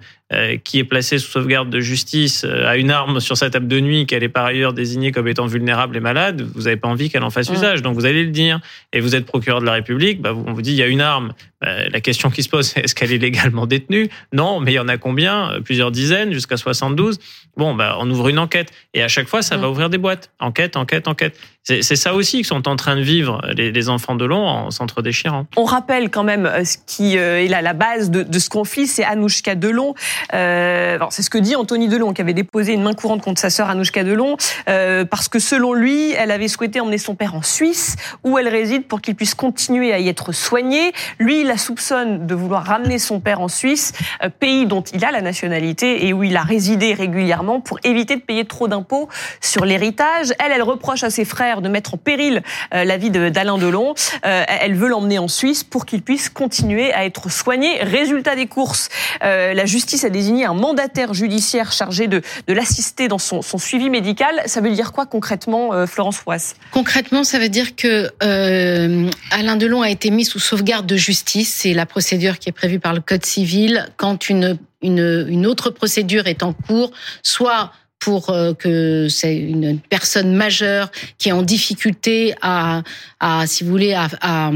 qui 0.64 0.78
est 0.78 0.84
placée 0.84 1.18
sous 1.18 1.30
sauvegarde 1.30 1.70
de 1.70 1.80
justice 1.80 2.44
euh, 2.44 2.66
a 2.66 2.76
une 2.76 2.90
arme 2.90 3.20
sur 3.20 3.36
sa 3.36 3.50
table 3.50 3.68
de 3.68 3.80
nuit, 3.80 4.06
qu'elle 4.06 4.22
est 4.22 4.28
par 4.28 4.44
ailleurs 4.44 4.72
désignée 4.72 5.12
comme 5.12 5.28
étant 5.28 5.46
vulnérable 5.46 5.96
et 5.96 6.00
malade, 6.00 6.46
vous 6.54 6.62
n'avez 6.62 6.76
pas 6.76 6.88
envie 6.88 7.10
qu'elle 7.10 7.24
en 7.24 7.30
fasse 7.30 7.48
usage. 7.50 7.82
Donc 7.82 7.94
vous 7.94 8.06
allez 8.06 8.24
le 8.24 8.30
dire. 8.30 8.60
Et 8.92 9.00
vous 9.00 9.14
êtes 9.14 9.26
procureur 9.26 9.60
de 9.60 9.66
la 9.66 9.72
République, 9.72 10.20
bah, 10.20 10.32
on 10.34 10.52
vous 10.52 10.62
dit 10.62 10.72
il 10.72 10.76
y 10.76 10.82
a 10.82 10.86
une 10.86 11.00
arme. 11.00 11.32
Bah, 11.60 11.88
la 11.88 12.00
question 12.00 12.30
qui 12.30 12.42
se 12.42 12.48
pose, 12.48 12.66
c'est 12.66 12.80
est-ce 12.84 12.94
qu'elle 12.94 13.12
est 13.12 13.18
légalement 13.18 13.66
détenue? 13.66 14.08
Non, 14.32 14.60
mais 14.60 14.72
il 14.72 14.76
y 14.76 14.80
en 14.80 14.88
a 14.88 14.96
combien? 14.96 15.60
Plusieurs 15.64 15.90
dizaines, 15.90 16.32
jusqu'à 16.32 16.56
72. 16.56 17.18
Bon, 17.56 17.74
bah, 17.74 17.96
on 18.00 18.10
ouvre 18.10 18.28
une 18.28 18.38
enquête. 18.38 18.72
Et 18.94 19.02
à 19.02 19.08
chaque 19.08 19.28
fois, 19.28 19.42
ça 19.42 19.56
va 19.56 19.68
ouvrir 19.68 19.90
des 19.90 19.98
boîtes. 19.98 20.30
Enquête, 20.40 20.76
enquête, 20.76 21.06
enquête. 21.08 21.38
C'est 21.64 21.82
ça 21.82 22.14
aussi 22.14 22.42
que 22.42 22.48
sont 22.48 22.66
en 22.66 22.74
train 22.74 22.96
de 22.96 23.02
vivre 23.02 23.40
les, 23.56 23.70
les 23.70 23.88
enfants 23.88 24.16
de 24.16 24.24
Long 24.24 24.44
en 24.44 24.70
s'entre-déchirant. 24.72 25.46
On 25.56 25.62
rappelle 25.62 26.10
quand 26.10 26.24
même 26.24 26.44
euh, 26.44 26.64
ce 26.64 26.76
qui 26.84 27.16
euh, 27.16 27.44
est 27.44 27.46
la, 27.46 27.62
la 27.62 27.72
base 27.72 28.10
de, 28.10 28.24
de 28.24 28.38
ce 28.40 28.50
conflit, 28.50 28.88
c'est 28.88 29.04
Anouchka 29.04 29.54
Delon. 29.54 29.94
Euh, 30.34 30.98
c'est 31.10 31.22
ce 31.22 31.30
que 31.30 31.38
dit 31.38 31.56
Anthony 31.56 31.88
Delon, 31.88 32.12
qui 32.12 32.22
avait 32.22 32.32
déposé 32.34 32.72
une 32.72 32.82
main 32.82 32.94
courante 32.94 33.22
contre 33.22 33.40
sa 33.40 33.50
sœur 33.50 33.68
Anouchka 33.68 34.04
Delon, 34.04 34.36
euh, 34.68 35.04
parce 35.04 35.28
que 35.28 35.38
selon 35.38 35.72
lui, 35.72 36.12
elle 36.12 36.30
avait 36.30 36.48
souhaité 36.48 36.80
emmener 36.80 36.98
son 36.98 37.14
père 37.14 37.34
en 37.34 37.42
Suisse, 37.42 37.96
où 38.24 38.38
elle 38.38 38.48
réside, 38.48 38.86
pour 38.86 39.00
qu'il 39.00 39.14
puisse 39.14 39.34
continuer 39.34 39.92
à 39.92 39.98
y 39.98 40.08
être 40.08 40.32
soigné. 40.32 40.92
Lui, 41.18 41.42
il 41.42 41.46
la 41.46 41.58
soupçonne 41.58 42.26
de 42.26 42.34
vouloir 42.34 42.64
ramener 42.64 42.98
son 42.98 43.20
père 43.20 43.40
en 43.40 43.48
Suisse, 43.48 43.92
euh, 44.22 44.28
pays 44.28 44.66
dont 44.66 44.82
il 44.82 45.04
a 45.04 45.10
la 45.10 45.20
nationalité 45.20 46.06
et 46.06 46.12
où 46.12 46.22
il 46.24 46.36
a 46.36 46.42
résidé 46.42 46.94
régulièrement, 46.94 47.60
pour 47.60 47.78
éviter 47.84 48.16
de 48.16 48.22
payer 48.22 48.44
trop 48.44 48.68
d'impôts 48.68 49.08
sur 49.40 49.64
l'héritage. 49.64 50.32
Elle, 50.38 50.52
elle 50.52 50.62
reproche 50.62 51.02
à 51.02 51.10
ses 51.10 51.24
frères 51.24 51.60
de 51.60 51.68
mettre 51.68 51.94
en 51.94 51.96
péril 51.98 52.42
euh, 52.74 52.84
la 52.84 52.96
vie 52.96 53.10
d'Alain 53.10 53.58
Delon. 53.58 53.94
Euh, 54.24 54.44
elle 54.48 54.74
veut 54.74 54.88
l'emmener 54.88 55.18
en 55.18 55.28
Suisse 55.28 55.64
pour 55.64 55.86
qu'il 55.86 56.02
puisse 56.02 56.28
continuer 56.28 56.92
à 56.92 57.04
être 57.04 57.30
soigné. 57.30 57.82
Résultat 57.82 58.36
des 58.36 58.46
courses, 58.46 58.88
la 59.20 59.66
justice 59.66 60.04
a 60.04 60.10
désigné 60.12 60.44
un 60.44 60.54
mandataire 60.54 61.14
judiciaire 61.14 61.72
chargé 61.72 62.06
de, 62.06 62.22
l'assister 62.48 63.08
dans 63.08 63.18
son, 63.18 63.42
suivi 63.58 63.90
médical. 63.90 64.42
Ça 64.46 64.60
veut 64.60 64.70
dire 64.70 64.92
quoi 64.92 65.06
concrètement, 65.06 65.72
euh, 65.72 65.86
Florence 65.86 66.18
Foisse 66.18 66.54
Concrètement, 66.70 67.24
ça 67.24 67.38
veut 67.38 67.48
dire 67.48 67.74
que 67.74 68.10
euh, 68.22 69.10
Alain 69.30 69.56
Delon 69.56 69.82
a 69.82 69.90
été 69.90 70.10
mis 70.10 70.24
sous 70.24 70.38
sauvegarde 70.38 70.86
de 70.86 70.96
justice. 70.96 71.52
C'est 71.52 71.74
la 71.74 71.86
procédure 71.86 72.38
qui 72.38 72.48
est 72.48 72.52
prévue 72.52 72.78
par 72.78 72.94
le 72.94 73.00
Code 73.00 73.24
civil 73.24 73.88
quand 73.96 74.28
une, 74.28 74.58
une 74.82 75.46
autre 75.46 75.70
procédure 75.70 76.26
est 76.26 76.42
en 76.42 76.52
cours, 76.52 76.92
soit 77.22 77.72
pour 78.02 78.30
euh, 78.30 78.52
que 78.52 79.06
c'est 79.08 79.36
une 79.36 79.78
personne 79.78 80.34
majeure 80.34 80.90
qui 81.18 81.28
est 81.28 81.32
en 81.40 81.42
difficulté 81.42 82.34
à, 82.42 82.82
à 83.20 83.46
si 83.46 83.62
vous 83.62 83.70
voulez, 83.70 83.94
à, 83.94 84.08
à, 84.20 84.50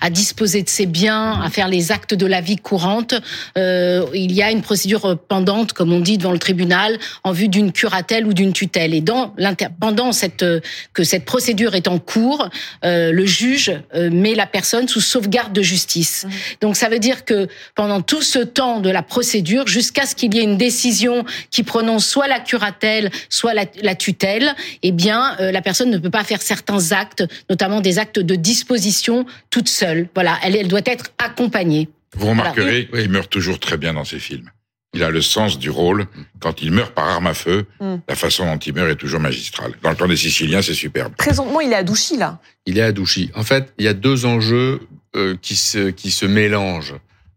à 0.00 0.10
disposer 0.10 0.64
de 0.64 0.68
ses 0.68 0.86
biens, 0.86 1.40
à 1.40 1.48
faire 1.48 1.68
les 1.68 1.92
actes 1.92 2.14
de 2.14 2.26
la 2.26 2.40
vie 2.40 2.56
courante. 2.56 3.14
Euh, 3.56 4.04
il 4.14 4.32
y 4.32 4.42
a 4.42 4.50
une 4.50 4.62
procédure 4.62 5.16
pendante, 5.28 5.72
comme 5.74 5.92
on 5.92 6.00
dit, 6.00 6.18
devant 6.18 6.32
le 6.32 6.40
tribunal, 6.40 6.98
en 7.22 7.30
vue 7.30 7.46
d'une 7.46 7.70
curatelle 7.70 8.26
ou 8.26 8.32
d'une 8.34 8.52
tutelle. 8.52 8.92
Et 8.94 9.00
dans 9.00 9.32
l'inter- 9.38 9.68
pendant 9.78 10.10
cette 10.10 10.42
euh, 10.42 10.58
que 10.92 11.04
cette 11.04 11.24
procédure 11.24 11.76
est 11.76 11.86
en 11.86 12.00
cours, 12.00 12.48
euh, 12.84 13.12
le 13.12 13.26
juge 13.26 13.70
euh, 13.94 14.10
met 14.10 14.34
la 14.34 14.46
personne 14.46 14.88
sous 14.88 15.00
sauvegarde 15.00 15.52
de 15.52 15.62
justice. 15.62 16.26
Donc 16.60 16.74
ça 16.74 16.88
veut 16.88 16.98
dire 16.98 17.24
que 17.24 17.46
pendant 17.76 18.00
tout 18.02 18.22
ce 18.22 18.40
temps 18.40 18.80
de 18.80 18.90
la 18.90 19.04
procédure, 19.04 19.68
jusqu'à 19.68 20.04
ce 20.04 20.16
qu'il 20.16 20.34
y 20.34 20.38
ait 20.40 20.48
une 20.52 20.58
décision 20.58 21.24
qui 21.52 21.62
prononce 21.62 22.04
soit 22.04 22.26
la 22.26 22.40
curatelle, 22.40 22.87
soit 23.28 23.54
la, 23.54 23.64
la 23.82 23.94
tutelle, 23.94 24.54
eh 24.82 24.92
bien 24.92 25.36
euh, 25.40 25.50
la 25.52 25.62
personne 25.62 25.90
ne 25.90 25.98
peut 25.98 26.10
pas 26.10 26.24
faire 26.24 26.42
certains 26.42 26.92
actes, 26.92 27.24
notamment 27.50 27.80
des 27.80 27.98
actes 27.98 28.18
de 28.18 28.34
disposition 28.34 29.26
toute 29.50 29.68
seule. 29.68 30.08
Voilà, 30.14 30.38
elle, 30.42 30.56
elle 30.56 30.68
doit 30.68 30.80
être 30.84 31.06
accompagnée. 31.18 31.88
Vous 32.16 32.28
remarquerez 32.28 32.88
qu'il 32.88 33.10
meurt 33.10 33.30
toujours 33.30 33.58
très 33.60 33.76
bien 33.76 33.92
dans 33.94 34.04
ses 34.04 34.18
films. 34.18 34.50
Il 34.94 35.02
a 35.02 35.10
le 35.10 35.20
sens 35.20 35.58
du 35.58 35.68
rôle. 35.68 36.06
Quand 36.40 36.62
il 36.62 36.72
meurt 36.72 36.92
par 36.94 37.06
arme 37.08 37.26
à 37.26 37.34
feu, 37.34 37.66
Mm. 37.78 37.96
la 38.08 38.14
façon 38.16 38.46
dont 38.46 38.56
il 38.58 38.72
meurt 38.74 38.88
est 38.90 38.96
toujours 38.96 39.20
magistrale. 39.20 39.72
Dans 39.82 39.90
le 39.90 39.96
plan 39.96 40.08
des 40.08 40.16
Siciliens, 40.16 40.62
c'est 40.62 40.72
superbe. 40.74 41.12
Présentement, 41.16 41.60
il 41.60 41.70
est 41.72 41.76
à 41.76 41.82
Douchy, 41.82 42.16
là. 42.16 42.38
Il 42.64 42.78
est 42.78 42.82
à 42.82 42.92
Douchy. 42.92 43.30
En 43.34 43.42
fait, 43.44 43.72
il 43.78 43.84
y 43.84 43.88
a 43.88 43.92
deux 43.92 44.24
enjeux 44.24 44.80
euh, 45.14 45.36
qui, 45.42 45.56
se, 45.56 45.90
qui 45.90 46.10
se 46.10 46.24
mélangent. 46.24 46.94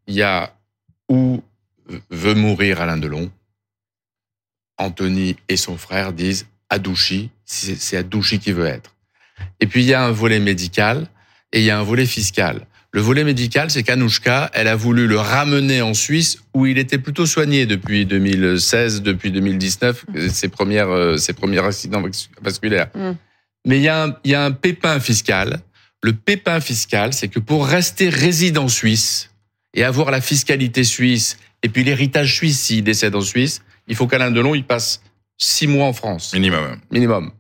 Il 0.08 0.15
y 0.15 0.21
a 0.23 0.56
où 1.10 1.43
veut 2.10 2.34
mourir 2.36 2.80
Alain 2.80 2.97
Delon. 2.97 3.30
Anthony 4.82 5.36
et 5.48 5.58
son 5.58 5.78
frère 5.78 6.13
disent 6.13 6.48
à 6.70 6.80
Douchy, 6.80 7.30
c'est 7.46 8.08
Douchy 8.08 8.39
qu'il 8.39 8.56
veut 8.56 8.65
être. 8.65 8.96
Et 9.60 9.67
puis 9.67 9.82
il 9.82 9.88
y 9.88 9.94
a 9.94 10.04
un 10.04 10.12
volet 10.12 10.39
médical 10.39 11.08
et 11.54 11.60
il 11.60 11.65
y 11.65 11.70
a 11.70 11.80
un 11.80 11.84
volet 11.84 12.06
fiscal. 12.06 12.65
Le 12.94 13.00
volet 13.00 13.24
médical, 13.24 13.72
c'est 13.72 13.84
qu'Anouchka, 13.84 14.52
elle 14.54 14.67
a 14.67 14.76
voulu 14.76 15.08
le 15.08 15.17
ramener 15.17 15.82
en 15.82 15.94
Suisse 15.94 16.39
où 16.54 16.65
il 16.65 16.78
était 16.78 16.98
plutôt 16.98 17.26
soigné 17.26 17.65
depuis 17.65 18.06
2016, 18.06 19.02
depuis 19.02 19.32
2019, 19.32 20.06
euh, 20.15 20.30
ses 20.30 20.50
premières, 20.50 20.89
euh, 20.89 21.15
ses 21.15 21.32
premiers 21.32 21.63
accidents 21.63 22.04
vasculaires. 22.41 22.89
Mm. 22.94 23.12
Mais 23.65 23.78
il 23.78 23.84
y, 23.84 23.88
a 23.88 24.04
un, 24.04 24.17
il 24.26 24.32
y 24.32 24.36
a 24.36 24.44
un 24.44 24.52
pépin 24.52 25.00
fiscal. 25.00 25.62
Le 26.04 26.12
pépin 26.12 26.60
fiscal, 26.60 27.13
c'est 27.13 27.30
que 27.30 27.39
pour 27.39 27.65
rester 27.65 28.10
résident 28.10 28.67
suisse 28.67 29.30
et 29.74 29.86
avoir 29.86 30.12
la 30.12 30.20
fiscalité 30.20 30.84
suisse 30.84 31.38
et 31.63 31.70
puis 31.70 31.86
l'héritage 31.86 32.36
suisse 32.36 32.60
s'il 32.60 32.84
décède 32.84 33.15
en 33.15 33.22
Suisse, 33.22 33.62
il 33.88 33.96
faut 33.96 34.08
qu'Alain 34.08 34.32
Delon 34.32 34.56
il 34.56 34.63
passe 34.63 35.02
six 35.38 35.67
mois 35.67 35.86
en 35.88 35.94
France 35.94 36.34
Minimum. 36.34 36.78
minimum. 36.91 37.32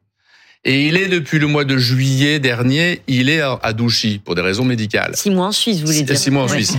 Et 0.63 0.85
il 0.85 0.95
est 0.95 1.07
depuis 1.07 1.39
le 1.39 1.47
mois 1.47 1.63
de 1.65 1.75
juillet 1.75 2.37
dernier, 2.37 3.01
il 3.07 3.29
est 3.31 3.41
à 3.41 3.73
Douchy 3.73 4.19
pour 4.23 4.35
des 4.35 4.41
raisons 4.43 4.63
médicales. 4.63 5.15
Six 5.15 5.31
mois 5.31 5.47
en 5.47 5.51
Suisse, 5.51 5.77
vous 5.79 5.87
voulez 5.87 5.97
Six- 5.97 6.03
dire 6.03 6.17
six 6.19 6.29
mois 6.29 6.43
en 6.43 6.47
Ouais. 6.47 6.61
Suisse. 6.63 6.77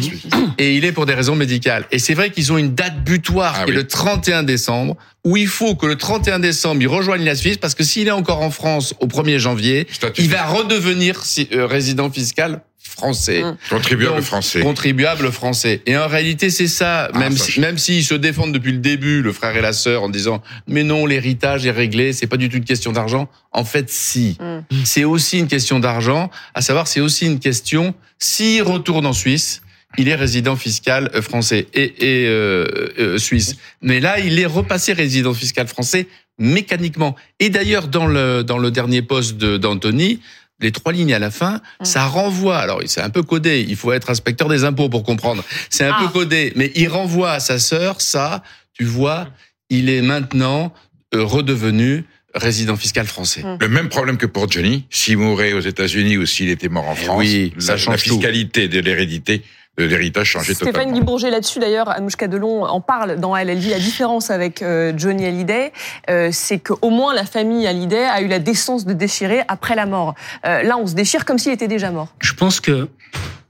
Et 0.59 0.77
il 0.77 0.85
est 0.85 0.93
pour 0.93 1.05
des 1.05 1.15
raisons 1.15 1.35
médicales. 1.35 1.85
Et 1.91 1.99
c'est 1.99 2.15
vrai 2.15 2.31
qu'ils 2.31 2.53
ont 2.53 2.59
une 2.59 2.77
date 2.77 3.03
butoir 3.03 3.57
Ah 3.59 3.65
qui 3.65 3.73
est 3.73 3.75
le 3.75 3.85
31 3.89 4.45
décembre, 4.45 4.97
où 5.25 5.37
il 5.37 5.49
faut 5.49 5.75
que 5.75 5.87
le 5.87 5.97
31 5.97 6.39
décembre, 6.39 6.81
il 6.81 6.87
rejoigne 6.87 7.25
la 7.25 7.35
Suisse, 7.35 7.57
parce 7.57 7.75
que 7.75 7.83
s'il 7.83 8.07
est 8.07 8.13
encore 8.13 8.41
en 8.43 8.53
France 8.53 8.95
au 9.01 9.07
1er 9.09 9.39
janvier, 9.39 9.89
Statut 9.91 10.23
il 10.23 10.29
va 10.31 10.45
redevenir 10.45 11.21
euh, 11.53 11.67
résident 11.67 12.09
fiscal 12.09 12.63
français. 12.83 13.43
Mm. 13.43 13.57
contribuable 13.71 14.17
Donc, 14.17 14.25
français. 14.25 14.61
Contribuable 14.61 15.33
français. 15.33 15.81
Et 15.87 15.97
en 15.97 16.07
réalité, 16.09 16.51
c'est 16.51 16.67
ça. 16.69 17.09
Ah, 17.13 17.19
même 17.19 17.37
ça, 17.37 17.45
si, 17.45 17.61
même 17.61 17.79
s'ils 17.79 18.05
se 18.05 18.15
défendent 18.15 18.53
depuis 18.53 18.73
le 18.73 18.79
début, 18.79 19.23
le 19.23 19.33
frère 19.33 19.57
et 19.57 19.61
la 19.63 19.73
sœur, 19.73 20.03
en 20.03 20.09
disant 20.09 20.43
mais 20.67 20.83
non, 20.83 21.07
l'héritage 21.07 21.67
est 21.67 21.71
réglé, 21.71 22.13
c'est 22.13 22.27
pas 22.27 22.37
du 22.37 22.49
tout 22.49 22.57
une 22.57 22.65
question 22.65 22.93
d'argent. 22.93 23.29
En 23.53 23.65
fait, 23.65 23.91
si. 23.91 24.37
Mm. 24.41 24.85
C'est 24.85 25.05
aussi 25.05 25.39
une 25.39 25.49
question 25.49 25.81
d'argent. 25.81 26.31
À 26.55 26.63
savoir, 26.63 26.87
c'est 26.87 27.01
aussi 27.01 27.27
une 27.27 27.39
question. 27.39 27.95
S'il 28.19 28.63
retourne 28.63 29.07
en 29.07 29.13
Suisse, 29.13 29.63
il 29.99 30.09
est 30.09 30.15
résident 30.15 30.57
fiscal 30.57 31.11
euh, 31.15 31.21
français 31.23 31.67
et, 31.75 32.23
et 32.23 32.27
euh, 32.27 32.67
euh, 32.99 33.19
suisse. 33.19 33.57
Mais 33.83 34.01
là, 34.01 34.19
il 34.21 34.39
est 34.39 34.47
repassé 34.47 34.93
résident 34.93 35.35
fiscal 35.35 35.67
français 35.69 36.07
mécaniquement. 36.39 37.15
Et 37.41 37.51
d'ailleurs, 37.51 37.89
dans 37.89 38.07
le 38.07 38.43
dans 38.43 38.59
le 38.59 38.71
dernier 38.71 39.03
poste 39.03 39.37
de- 39.37 39.59
d'Anthony, 39.59 40.21
les 40.63 40.73
trois 40.73 40.93
lignes 40.93 41.13
à 41.13 41.19
la 41.19 41.31
fin, 41.31 41.61
Mm. 41.81 41.85
ça 41.85 42.07
renvoie. 42.07 42.57
Alors, 42.59 42.81
c'est 42.87 43.01
un 43.03 43.11
peu 43.11 43.23
codé. 43.23 43.65
Il 43.69 43.77
faut 43.77 43.93
être 43.93 44.09
inspecteur 44.11 44.49
des 44.49 44.65
impôts 44.65 44.89
pour 44.89 45.03
comprendre. 45.03 45.45
C'est 45.69 45.85
un 45.85 45.93
Ah. 45.95 46.01
peu 46.03 46.09
codé, 46.09 46.53
mais 46.57 46.73
il 46.75 46.89
renvoie 46.89 47.33
à 47.33 47.41
sa 47.41 47.59
sœur. 47.59 48.01
Ça, 48.01 48.43
tu 48.73 48.85
vois, 48.85 49.29
il 49.71 49.89
est 49.91 50.03
maintenant 50.03 50.73
euh, 51.15 51.25
redevenu 51.25 52.05
résident 52.35 52.77
fiscal 52.77 53.07
français. 53.07 53.43
Mm. 53.43 53.59
Le 53.61 53.69
même 53.69 53.89
problème 53.91 54.17
que 54.17 54.25
pour 54.25 54.51
Johnny, 54.51 54.87
s'il 54.89 55.19
mourait 55.19 55.53
aux 55.53 55.61
États-Unis 55.61 56.17
ou 56.17 56.25
s'il 56.25 56.49
était 56.49 56.71
mort 56.71 56.89
en 56.89 56.95
Eh 56.99 57.05
France, 57.05 57.19
oui, 57.19 57.53
la, 57.57 57.61
ça 57.61 57.77
change 57.77 57.97
la 57.97 58.03
tout. 58.03 58.15
fiscalité 58.15 58.69
de 58.69 58.79
l'hérédité, 58.81 59.43
de 59.79 59.85
l'héritage 59.85 60.29
changeait 60.29 60.55
Stéphane 60.55 60.73
totalement. 60.73 60.93
Guy-Bourget 60.99 61.31
là-dessus 61.31 61.59
d'ailleurs, 61.59 61.89
Anouchka 61.89 62.29
Delon 62.29 62.65
en 62.65 62.81
parle 62.81 63.19
dans 63.19 63.35
elle. 63.35 63.49
Elle 63.49 63.61
dit 63.61 63.71
la 63.71 63.79
différence 63.79 64.31
avec 64.31 64.63
euh, 64.63 64.93
Johnny 64.97 65.25
Hallyday, 65.25 65.73
euh, 66.11 66.29
c'est 66.31 66.59
qu'au 66.59 66.91
moins 66.91 67.15
la 67.15 67.25
famille 67.25 67.67
Hallyday 67.67 68.05
a 68.05 68.21
eu 68.21 68.29
la 68.29 68.39
décence 68.39 68.85
de 68.85 68.93
déchirer 68.93 69.43
après 69.49 69.75
la 69.75 69.87
mort. 69.87 70.15
Euh, 70.45 70.63
là, 70.63 70.77
on 70.77 70.87
se 70.87 70.95
déchire 70.95 71.25
comme 71.25 71.39
s'il 71.39 71.53
était 71.53 71.69
déjà 71.69 71.91
mort. 71.91 72.09
Je 72.21 72.35
pense 72.35 72.61
que 72.61 72.89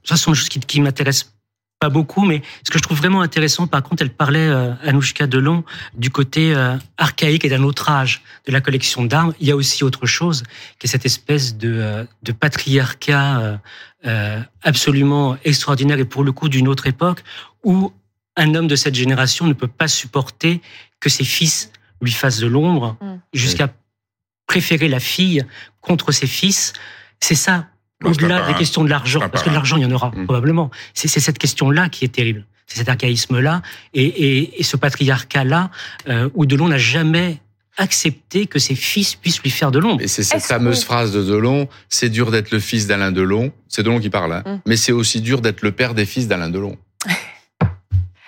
ça, 0.03 0.15
c'est 0.15 0.27
une 0.27 0.35
chose 0.35 0.49
qui, 0.49 0.59
qui 0.59 0.79
m'intéresse 0.79 1.33
pas 1.83 1.89
beaucoup, 1.89 2.23
mais 2.23 2.41
ce 2.63 2.71
que 2.71 2.77
je 2.77 2.83
trouve 2.83 2.97
vraiment 2.97 3.21
intéressant, 3.21 3.67
par 3.67 3.83
contre, 3.83 4.03
elle 4.03 4.09
parlait, 4.09 4.47
euh, 4.47 4.71
Anouchka 4.83 5.27
Delon, 5.27 5.65
du 5.95 6.09
côté 6.11 6.55
euh, 6.55 6.77
archaïque 6.97 7.43
et 7.43 7.49
d'un 7.49 7.63
autre 7.63 7.89
âge 7.89 8.21
de 8.47 8.53
la 8.53 8.61
collection 8.61 9.03
d'armes. 9.03 9.33
Il 9.41 9.47
y 9.49 9.51
a 9.51 9.55
aussi 9.57 9.83
autre 9.83 10.05
chose, 10.05 10.43
qui 10.79 10.87
est 10.87 10.89
cette 10.89 11.05
espèce 11.05 11.57
de, 11.57 11.73
euh, 11.73 12.05
de 12.21 12.31
patriarcat 12.31 13.59
euh, 14.05 14.39
absolument 14.61 15.35
extraordinaire 15.43 15.99
et 15.99 16.05
pour 16.05 16.23
le 16.23 16.31
coup 16.31 16.47
d'une 16.47 16.69
autre 16.69 16.87
époque, 16.87 17.21
où 17.65 17.91
un 18.37 18.55
homme 18.55 18.67
de 18.67 18.77
cette 18.77 18.95
génération 18.95 19.45
ne 19.45 19.53
peut 19.53 19.67
pas 19.67 19.89
supporter 19.89 20.61
que 21.01 21.09
ses 21.09 21.25
fils 21.25 21.69
lui 22.01 22.13
fassent 22.13 22.39
de 22.39 22.47
l'ombre, 22.47 22.95
Mm. 23.01 23.15
jusqu'à 23.33 23.67
préférer 24.47 24.87
la 24.87 25.01
fille 25.01 25.43
contre 25.81 26.13
ses 26.13 26.27
fils. 26.27 26.71
C'est 27.19 27.35
ça 27.35 27.67
au-delà 28.03 28.47
des 28.47 28.53
questions 28.53 28.83
de 28.83 28.89
l'argent, 28.89 29.19
parce 29.29 29.43
que 29.43 29.49
de 29.49 29.53
l'argent, 29.55 29.77
il 29.77 29.83
y 29.83 29.85
en 29.85 29.91
aura, 29.91 30.09
Mm. 30.15 30.25
probablement. 30.25 30.69
C'est 30.93 31.07
cette 31.07 31.37
question-là 31.37 31.89
qui 31.89 32.05
est 32.05 32.09
terrible. 32.09 32.45
C'est 32.67 32.77
cet 32.79 32.89
archaïsme-là 32.89 33.61
et, 33.93 34.03
et, 34.05 34.59
et 34.59 34.63
ce 34.63 34.77
patriarcat-là 34.77 35.69
euh, 36.07 36.29
où 36.33 36.45
Delon 36.45 36.69
n'a 36.69 36.77
jamais 36.77 37.39
accepté 37.77 38.45
que 38.45 38.59
ses 38.59 38.75
fils 38.75 39.15
puissent 39.15 39.41
lui 39.41 39.49
faire 39.49 39.71
de 39.71 39.79
l'ombre. 39.79 40.01
Et 40.01 40.07
c'est 40.07 40.23
cette 40.23 40.43
fameuse 40.43 40.83
phrase 40.83 41.11
de 41.11 41.23
Delon, 41.23 41.67
c'est 41.89 42.09
dur 42.09 42.29
d'être 42.31 42.51
le 42.51 42.59
fils 42.59 42.87
d'Alain 42.87 43.11
Delon. 43.11 43.51
C'est 43.67 43.83
Delon 43.83 43.99
qui 43.99 44.09
parle, 44.09 44.33
hein. 44.33 44.43
Mm. 44.45 44.59
mais 44.67 44.75
c'est 44.77 44.91
aussi 44.91 45.21
dur 45.21 45.41
d'être 45.41 45.61
le 45.61 45.71
père 45.71 45.93
des 45.93 46.05
fils 46.05 46.27
d'Alain 46.27 46.49
Delon. 46.49 46.77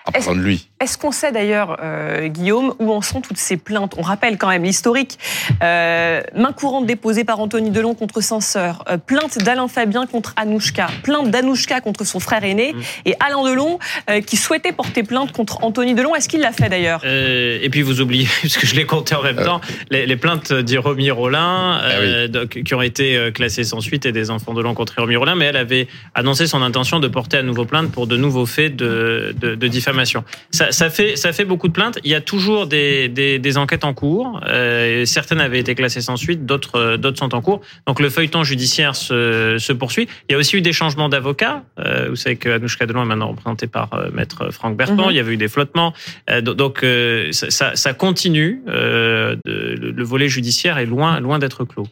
À 0.08 0.18
Est-ce- 0.18 0.26
prendre 0.28 0.42
lui. 0.42 0.70
Est-ce 0.82 0.98
qu'on 0.98 1.14
sait 1.14 1.32
d'ailleurs, 1.32 1.78
euh, 1.82 2.28
Guillaume, 2.28 2.74
où 2.80 2.92
en 2.92 3.02
sont 3.02 3.22
toutes 3.22 3.38
ces 3.38 3.56
plaintes? 3.56 3.94
On 3.98 4.02
rappelle 4.02 4.38
quand 4.38 4.50
même 4.50 4.64
l'historique. 4.64 5.18
Euh, 5.64 6.22
main 6.36 6.52
courante 6.52 6.86
déposée 6.86 7.24
par 7.24 7.40
Anthony 7.40 7.70
Delon 7.72 7.96
contre 7.96 8.20
Censeur, 8.20 8.84
euh, 8.90 8.98
plainte 8.98 9.38
d'Alain 9.38 9.70
Fabien 9.70 10.06
contre 10.06 10.34
Anouchka, 10.36 10.88
plainte 11.02 11.32
d'Anouchka 11.32 11.80
contre 11.80 12.04
son 12.04 12.20
frère 12.20 12.44
aîné, 12.44 12.74
Mm. 12.74 12.82
et 13.06 13.16
Alain 13.26 13.44
Delon 13.50 13.80
euh, 14.10 14.20
qui 14.20 14.36
souhaitait 14.36 14.74
porter 14.74 15.04
plainte 15.04 15.32
contre 15.32 15.64
Anthony 15.64 15.94
Delon. 15.96 16.14
Est-ce 16.14 16.28
qu'il 16.28 16.42
l'a 16.42 16.52
fait 16.52 16.68
d'ailleurs? 16.68 17.00
Euh, 17.06 17.58
et 17.62 17.70
puis 17.70 17.82
vous 17.82 18.02
oubliez, 18.02 18.28
parce 18.42 18.58
que 18.58 18.68
je 18.68 18.76
l'ai 18.76 18.86
compté 18.86 19.16
en 19.16 19.24
même 19.24 19.38
temps, 19.42 19.62
les, 19.92 20.06
les 20.06 20.18
plaintes 20.18 20.52
d'Iromi 20.52 21.10
Rollin, 21.10 21.80
Ah 21.82 22.46
qui 22.66 22.74
ont 22.74 22.82
été 22.82 23.32
classées 23.34 23.64
sans 23.64 23.80
suite 23.80 24.06
et 24.06 24.12
des 24.12 24.30
enfants 24.30 24.54
de 24.54 24.62
l'an 24.62 24.74
contre 24.74 24.96
Iromi 24.98 25.16
Rollin, 25.16 25.36
mais 25.36 25.46
elle 25.46 25.58
avait 25.58 25.88
annoncé 26.16 26.48
son 26.48 26.62
intention 26.62 27.00
de 27.00 27.08
porter 27.08 27.38
à 27.38 27.44
nouveau 27.44 27.64
plainte 27.64 27.94
pour 27.94 28.08
de 28.08 28.18
nouveaux 28.18 28.46
faits 28.46 28.76
de, 28.76 29.34
de, 29.40 29.56
de 29.56 29.68
diffamation. 29.70 30.26
Ça, 30.52 30.65
ça, 30.72 30.90
fait, 30.90 31.16
ça 31.16 31.34
fait 31.34 31.46
beaucoup 31.46 31.68
de 31.68 31.74
plaintes. 31.74 32.00
Il 32.04 32.12
y 32.12 32.16
a 32.16 32.22
toujours 32.22 32.68
des, 32.68 33.10
des, 33.10 33.40
des 33.40 33.58
enquêtes 33.58 33.84
en 33.84 33.94
cours. 33.94 34.40
Euh, 34.48 35.06
certaines 35.06 35.40
avaient 35.42 35.60
été 35.60 35.76
classées 35.76 36.02
sans 36.02 36.18
suite, 36.18 36.46
d'autres 36.46 36.76
euh, 36.80 36.98
d'autres 36.98 37.20
sont 37.20 37.34
en 37.36 37.42
cours. 37.42 37.62
Donc 37.88 38.00
le 38.00 38.10
feuilleton 38.10 38.44
judiciaire 38.44 38.96
se, 38.96 39.58
se 39.60 39.74
poursuit. 39.74 40.08
Il 40.30 40.34
y 40.34 40.36
a 40.36 40.38
aussi 40.38 40.58
eu 40.58 40.62
des 40.62 40.74
changements 40.74 41.10
d'avocats. 41.10 41.64
Euh, 41.80 42.08
vous 42.10 42.16
savez 42.16 42.36
que 42.36 42.50
Anouchka 42.50 42.86
Delon 42.86 43.04
est 43.04 43.06
maintenant 43.06 43.30
représentée 43.30 43.68
par 43.68 43.94
euh, 43.94 44.10
maître 44.14 44.52
Franck 44.52 44.78
Bertrand. 44.78 45.06
Mhm. 45.08 45.12
Il 45.12 45.16
y 45.16 45.20
avait 45.20 45.34
eu 45.34 45.38
des 45.38 45.48
flottements. 45.48 45.94
Euh, 46.30 46.42
do- 46.42 46.54
donc 46.54 46.84
euh, 46.84 47.32
ça, 47.32 47.50
ça, 47.50 47.76
ça 47.76 47.94
continue. 47.94 48.62
Euh, 48.68 49.36
le 49.46 50.04
volet 50.04 50.30
judiciaire 50.30 50.78
est 50.78 50.86
loin, 50.86 51.20
loin 51.20 51.40
d'être 51.40 51.64
clos. 51.66 51.88